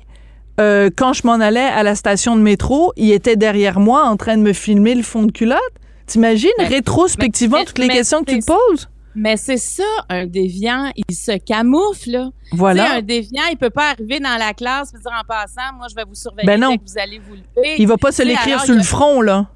euh, 0.59 0.89
quand 0.95 1.13
je 1.13 1.25
m'en 1.27 1.33
allais 1.33 1.59
à 1.59 1.83
la 1.83 1.95
station 1.95 2.35
de 2.35 2.41
métro, 2.41 2.93
il 2.95 3.11
était 3.11 3.35
derrière 3.35 3.79
moi 3.79 4.03
en 4.05 4.17
train 4.17 4.37
de 4.37 4.41
me 4.41 4.53
filmer 4.53 4.95
le 4.95 5.03
fond 5.03 5.23
de 5.23 5.31
culotte? 5.31 5.59
T'imagines, 6.07 6.49
rétrospectivement, 6.59 7.57
mais- 7.59 7.65
toutes 7.65 7.79
les 7.79 7.87
mais 7.87 7.93
questions 7.95 8.23
que 8.23 8.31
tu 8.31 8.39
te 8.39 8.45
poses? 8.45 8.89
Mais 9.17 9.37
c'est 9.37 9.57
ça, 9.57 9.83
un 10.09 10.25
déviant, 10.25 10.91
il 11.07 11.15
se 11.15 11.37
camoufle, 11.37 12.09
là. 12.11 12.25
Tu 12.43 12.49
sais, 12.51 12.57
Voilà. 12.57 12.95
un 12.95 13.01
déviant, 13.01 13.43
il 13.49 13.55
peut 13.57 13.69
pas 13.69 13.91
arriver 13.91 14.19
dans 14.19 14.37
la 14.37 14.53
classe 14.53 14.89
et 14.93 14.97
dire 14.97 15.11
en 15.17 15.25
passant, 15.25 15.73
moi, 15.77 15.87
je 15.89 15.95
vais 15.95 16.03
vous 16.05 16.15
surveiller, 16.15 16.45
Ben 16.45 16.59
non. 16.59 16.75
que 16.77 16.81
vous 16.85 16.97
allez 16.99 17.19
vous 17.19 17.35
lever. 17.35 17.75
Il 17.77 17.87
va 17.87 17.97
pas 17.97 18.11
se 18.11 18.23
l'écrire 18.23 18.61
sur 18.61 18.75
le 18.75 18.83
front, 18.83 19.21
là. 19.21 19.47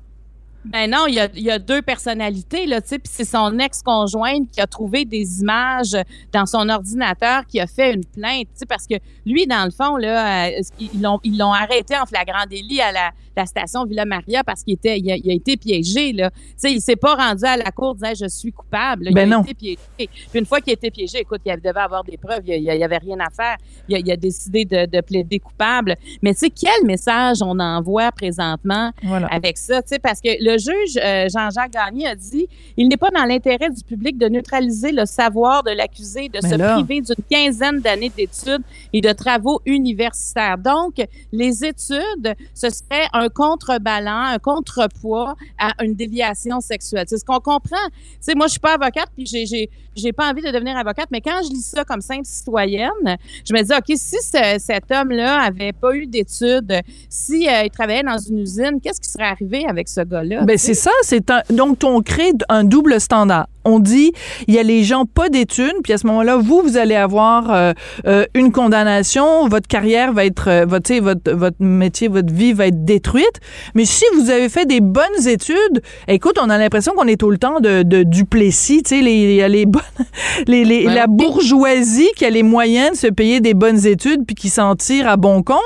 Ben 0.66 0.90
non, 0.92 1.06
il 1.08 1.16
y 1.16 1.20
a, 1.20 1.30
il 1.36 1.44
y 1.44 1.52
a 1.52 1.58
deux 1.58 1.82
personnalités, 1.82 2.66
là, 2.66 2.82
tu 2.82 2.90
sais, 2.90 3.00
puis 3.00 3.10
c'est 3.14 3.26
son 3.26 3.58
ex-conjointe 3.60 4.52
qui 4.52 4.60
a 4.60 4.68
trouvé 4.68 5.06
des 5.06 5.40
images 5.42 5.96
dans 6.34 6.46
son 6.46 6.68
ordinateur, 6.70 7.46
qui 7.48 7.60
a 7.60 7.68
fait 7.68 7.94
une 7.94 8.04
plainte, 8.06 8.48
tu 8.54 8.60
sais, 8.60 8.66
parce 8.66 8.86
que 8.86 8.96
lui, 9.26 9.48
dans 9.48 9.64
le 9.66 9.72
fond, 9.72 9.96
là, 9.96 10.48
euh, 10.50 10.62
ils 10.80 11.02
l'ont 11.02 11.20
ils 11.24 11.38
l'ont 11.38 11.54
arrêté 11.54 11.96
en 11.98 12.06
flagrant 12.06 12.46
délit 12.50 12.82
à 12.82 12.92
la, 12.92 13.12
la 13.38 13.46
station 13.46 13.86
Villa 13.86 14.04
Maria 14.06 14.44
parce 14.44 14.64
qu'il 14.64 14.74
était, 14.74 15.00
il 15.00 15.10
a, 15.12 15.16
il 15.16 15.30
a 15.32 15.34
été 15.34 15.56
piégé, 15.56 16.12
là. 16.12 16.30
Tu 16.32 16.38
sais, 16.58 16.72
il 16.74 16.82
s'est 16.82 16.98
pas 16.98 17.16
rendu 17.16 17.46
à 17.46 17.56
la 17.56 17.72
cour 17.72 17.96
disant 17.96 18.12
je 18.20 18.28
suis 18.28 18.52
coupable. 18.52 19.06
Il 19.08 19.14
Ben 19.14 19.32
a 19.32 19.38
non. 19.38 19.44
été 19.44 19.54
piégé. 19.54 19.80
Puis 19.98 20.10
une 20.34 20.46
fois 20.46 20.60
qu'il 20.60 20.72
a 20.72 20.74
été 20.74 20.92
piégé, 20.92 21.20
écoute, 21.20 21.42
il 21.46 21.56
devait 21.56 21.80
avoir 21.80 22.04
des 22.04 22.18
preuves, 22.18 22.42
il 22.46 22.62
y 22.64 22.70
avait 22.84 22.98
rien 22.98 23.18
à 23.22 23.30
faire. 23.30 23.56
Il 23.88 23.96
a, 23.96 24.00
il 24.00 24.12
a 24.12 24.18
décidé 24.18 24.66
de, 24.66 24.86
de 24.86 25.02
plaider 25.02 25.40
coupable. 25.40 25.96
Mais 26.22 26.34
tu 26.34 26.40
sais, 26.42 26.50
quel 26.50 26.86
message 26.86 27.42
on 27.42 27.58
envoie 27.60 28.12
présentement 28.12 28.92
Voilà. 29.04 29.28
avec 29.28 29.58
ça, 29.58 29.82
tu 29.82 29.90
sais, 29.90 30.00
parce 30.00 30.20
que 30.20 30.30
le 30.44 30.49
juge 30.58 30.98
euh, 31.04 31.28
Jean-Jacques 31.34 31.72
Gagné 31.72 32.08
a 32.08 32.16
dit 32.16 32.48
il 32.78 32.88
n'est 32.88 32.98
pas 32.98 33.10
dans 33.10 33.26
l'intérêt 33.26 33.70
du 33.70 33.84
public 33.84 34.18
de 34.18 34.28
neutraliser 34.30 34.92
le 34.92 35.06
savoir 35.06 35.64
de 35.64 35.72
l'accusé, 35.72 36.30
de 36.30 36.40
Mais 36.44 36.50
se 36.50 36.56
là- 36.56 36.74
priver 36.76 37.02
d'une 37.02 37.24
quinzaine 37.30 37.80
d'années 37.80 38.12
d'études 38.16 38.64
et 38.94 39.02
de 39.02 39.12
travaux 39.12 39.60
universitaires. 39.66 40.58
Donc, 40.58 40.96
les 41.32 41.64
études, 41.66 42.34
ce 42.54 42.70
serait 42.70 43.08
un 43.14 43.30
contrebalan, 43.30 44.34
un 44.34 44.40
contrepoids 44.40 45.36
à 45.58 45.72
une 45.84 45.96
déviation 45.96 46.60
sexuelle. 46.62 47.06
C'est 47.08 47.18
ce 47.18 47.26
qu'on 47.26 47.40
comprend. 47.40 47.78
Tu 48.26 48.36
moi, 48.36 48.48
je 48.48 48.52
suis 48.52 48.60
pas 48.60 48.76
avocate, 48.76 49.10
puis 49.16 49.26
j'ai, 49.26 49.46
j'ai, 49.46 49.70
j'ai 49.96 50.14
pas 50.14 50.30
envie 50.30 50.42
de 50.42 50.52
devenir 50.52 50.78
avocate, 50.78 51.08
mais 51.12 51.20
quand 51.22 51.42
je 51.44 51.50
lis 51.50 51.62
ça 51.66 51.84
comme 51.84 52.02
simple 52.02 52.26
citoyenne, 52.26 53.18
je 53.46 53.54
me 53.54 53.62
dis, 53.62 53.72
OK, 53.74 53.98
si 53.98 54.16
ce- 54.22 54.56
cet 54.60 54.92
homme-là 54.92 55.42
avait 55.42 55.74
pas 55.74 55.94
eu 55.96 56.06
d'études, 56.08 56.74
si 57.10 57.48
euh, 57.50 57.64
il 57.66 57.70
travaillait 57.70 58.04
dans 58.04 58.18
une 58.18 58.40
usine, 58.40 58.80
qu'est-ce 58.82 59.02
qui 59.02 59.10
serait 59.10 59.26
arrivé 59.26 59.66
avec 59.68 59.88
ce 59.90 60.02
gars-là? 60.02 60.39
Ben 60.46 60.58
c'est 60.58 60.74
ça, 60.74 60.92
c'est 61.02 61.30
un 61.32 61.42
donc 61.50 61.84
on 61.84 62.02
crée 62.02 62.34
un 62.50 62.64
double 62.64 63.00
standard. 63.00 63.48
On 63.66 63.80
dit 63.80 64.12
il 64.48 64.54
y 64.56 64.60
a 64.60 64.64
les 64.64 64.84
gens 64.84 65.06
pas 65.06 65.30
d'études, 65.30 65.74
puis 65.84 65.94
à 65.94 65.98
ce 65.98 66.08
moment-là 66.08 66.38
vous 66.38 66.62
vous 66.64 66.78
allez 66.78 66.96
avoir 66.96 67.52
euh, 67.54 67.74
euh, 68.08 68.26
une 68.34 68.52
condamnation, 68.52 69.48
votre 69.48 69.68
carrière 69.68 70.14
va 70.14 70.26
être 70.26 70.48
euh, 70.50 70.66
votre 70.66 70.84
tu 70.86 70.94
sais, 70.96 71.00
votre 71.02 71.32
votre 71.32 71.58
métier, 71.60 72.08
votre 72.08 72.34
vie 72.34 72.54
va 72.54 72.68
être 72.68 72.86
détruite. 72.86 73.40
Mais 73.76 73.86
si 73.86 74.06
vous 74.16 74.30
avez 74.30 74.50
fait 74.50 74.66
des 74.66 74.80
bonnes 74.82 75.28
études, 75.28 75.82
écoute, 76.08 76.38
on 76.42 76.50
a 76.50 76.58
l'impression 76.58 76.94
qu'on 76.94 77.08
est 77.08 77.20
tout 77.20 77.30
le 77.32 77.38
temps 77.38 77.60
de, 77.60 77.84
de 77.84 78.04
Duplessis, 78.04 78.84
tu 78.84 78.96
sais 78.96 79.02
les 79.02 79.14
il 79.14 79.34
y 79.36 79.42
a 79.42 79.48
les 79.48 79.66
bonnes 79.66 79.82
les, 80.48 80.64
les- 80.64 80.88
Ouais. 80.88 80.94
la 80.96 81.08
bourgeoisie 81.08 82.10
qui 82.16 82.26
a 82.26 82.30
les 82.30 82.44
moyens 82.44 82.92
de 82.92 82.96
se 82.98 83.08
payer 83.08 83.42
des 83.42 83.54
bonnes 83.54 83.86
études 83.86 84.26
puis 84.26 84.36
qui 84.36 84.50
s'en 84.50 84.76
tire 84.76 85.08
à 85.10 85.18
bon 85.18 85.44
compte. 85.44 85.58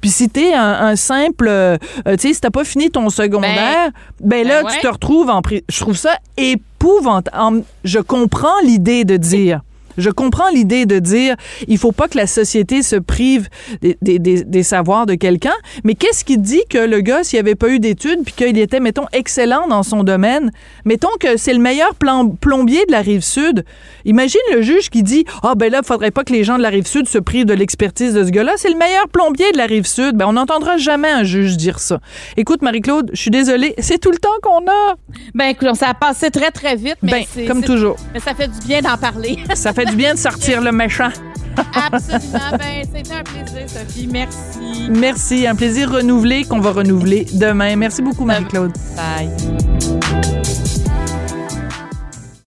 Puis 0.00 0.10
si 0.10 0.28
t'es 0.28 0.52
un, 0.54 0.62
un 0.72 0.96
simple 0.96 1.48
euh, 1.48 1.76
tu 2.06 2.28
sais 2.28 2.34
si 2.34 2.40
t'as 2.40 2.50
pas 2.50 2.64
fini 2.64 2.90
ton 2.90 3.08
secondaire, 3.10 3.90
ben, 4.20 4.46
là 4.46 4.62
ben 4.62 4.68
tu 4.74 4.80
te 4.80 4.86
retrouves 4.92 5.30
en 5.30 5.40
pri- 5.40 5.64
je 5.68 5.80
trouve 5.80 5.96
ça 5.96 6.16
épouvantable. 6.80 7.62
Je 7.84 7.98
comprends 7.98 8.60
l'idée 8.64 9.04
de 9.04 9.16
dire 9.16 9.60
je 10.00 10.10
comprends 10.10 10.48
l'idée 10.52 10.86
de 10.86 10.98
dire 10.98 11.36
il 11.68 11.78
faut 11.78 11.92
pas 11.92 12.08
que 12.08 12.16
la 12.18 12.26
société 12.26 12.82
se 12.82 12.96
prive 12.96 13.48
des, 13.82 13.96
des- 14.02 14.18
des- 14.18 14.44
des 14.44 14.62
savoirs 14.62 15.06
de 15.06 15.14
quelqu'un, 15.14 15.54
mais 15.84 15.94
qu'est-ce 15.94 16.24
qui 16.24 16.38
dit 16.38 16.62
que 16.68 16.78
le 16.78 17.00
gars, 17.00 17.22
s'il 17.24 17.38
avait 17.38 17.54
pas 17.54 17.68
eu 17.68 17.78
d'études, 17.78 18.20
puis 18.24 18.34
qu'il 18.34 18.58
était, 18.58 18.80
mettons, 18.80 19.06
excellent 19.12 19.66
dans 19.68 19.82
son 19.82 20.02
domaine, 20.02 20.50
mettons 20.84 21.08
que 21.20 21.36
c'est 21.36 21.52
le 21.52 21.58
meilleur 21.60 21.94
plombier 22.40 22.84
de 22.86 22.92
la 22.92 23.00
rive 23.00 23.22
sud, 23.22 23.64
imagine 24.04 24.40
le 24.54 24.62
juge 24.62 24.90
qui 24.90 25.02
dit 25.02 25.24
ah 25.42 25.54
ben 25.54 25.70
là, 25.70 25.82
faudrait 25.82 26.10
pas 26.10 26.24
que 26.24 26.32
les 26.32 26.44
gens 26.44 26.56
de 26.58 26.62
la 26.62 26.68
rive 26.70 26.86
sud 26.86 27.08
se 27.08 27.18
privent 27.18 27.46
de 27.46 27.54
l'expertise 27.54 28.14
de 28.14 28.24
ce 28.24 28.30
gars-là, 28.30 28.52
c'est 28.56 28.70
le 28.70 28.76
meilleur 28.76 29.08
plombier 29.08 29.50
de 29.52 29.56
la 29.58 29.66
rive 29.66 29.86
sud. 29.86 30.16
Ben 30.16 30.26
on 30.26 30.32
n'entendra 30.34 30.76
jamais 30.76 31.10
un 31.10 31.24
juge 31.24 31.56
dire 31.56 31.78
ça. 31.78 32.00
Écoute 32.36 32.62
Marie-Claude, 32.62 33.10
je 33.12 33.20
suis 33.20 33.30
désolée, 33.30 33.74
c'est 33.78 33.98
tout 33.98 34.10
le 34.10 34.18
temps 34.18 34.28
qu'on 34.42 34.66
a. 34.66 34.94
Ben, 35.34 35.46
écoute, 35.46 35.74
ça 35.74 35.88
a 35.88 35.94
passé 35.94 36.30
très, 36.30 36.50
très 36.50 36.76
vite, 36.76 36.96
mais 37.02 37.26
Ben 37.36 37.46
comme 37.46 37.62
toujours, 37.62 37.96
Mais 38.14 38.20
ça 38.20 38.34
fait 38.34 38.48
du 38.48 38.58
bien 38.66 38.80
d'en 38.80 38.96
parler. 38.96 39.38
ça 39.54 39.72
fait 39.72 39.84
du 39.90 39.96
bien 39.96 40.14
de 40.14 40.18
sortir 40.18 40.60
le 40.60 40.72
méchant. 40.72 41.10
Absolument. 41.74 42.38
Ben, 42.58 42.86
c'était 42.94 43.14
un 43.14 43.22
plaisir, 43.22 43.68
Sophie. 43.68 44.06
Merci. 44.06 44.88
Merci, 44.90 45.46
un 45.46 45.54
plaisir 45.54 45.90
renouvelé 45.90 46.44
qu'on 46.44 46.60
va 46.60 46.72
renouveler 46.72 47.26
demain. 47.32 47.76
Merci 47.76 48.02
beaucoup, 48.02 48.24
Marie-Claude. 48.24 48.72
Bye. 48.96 49.30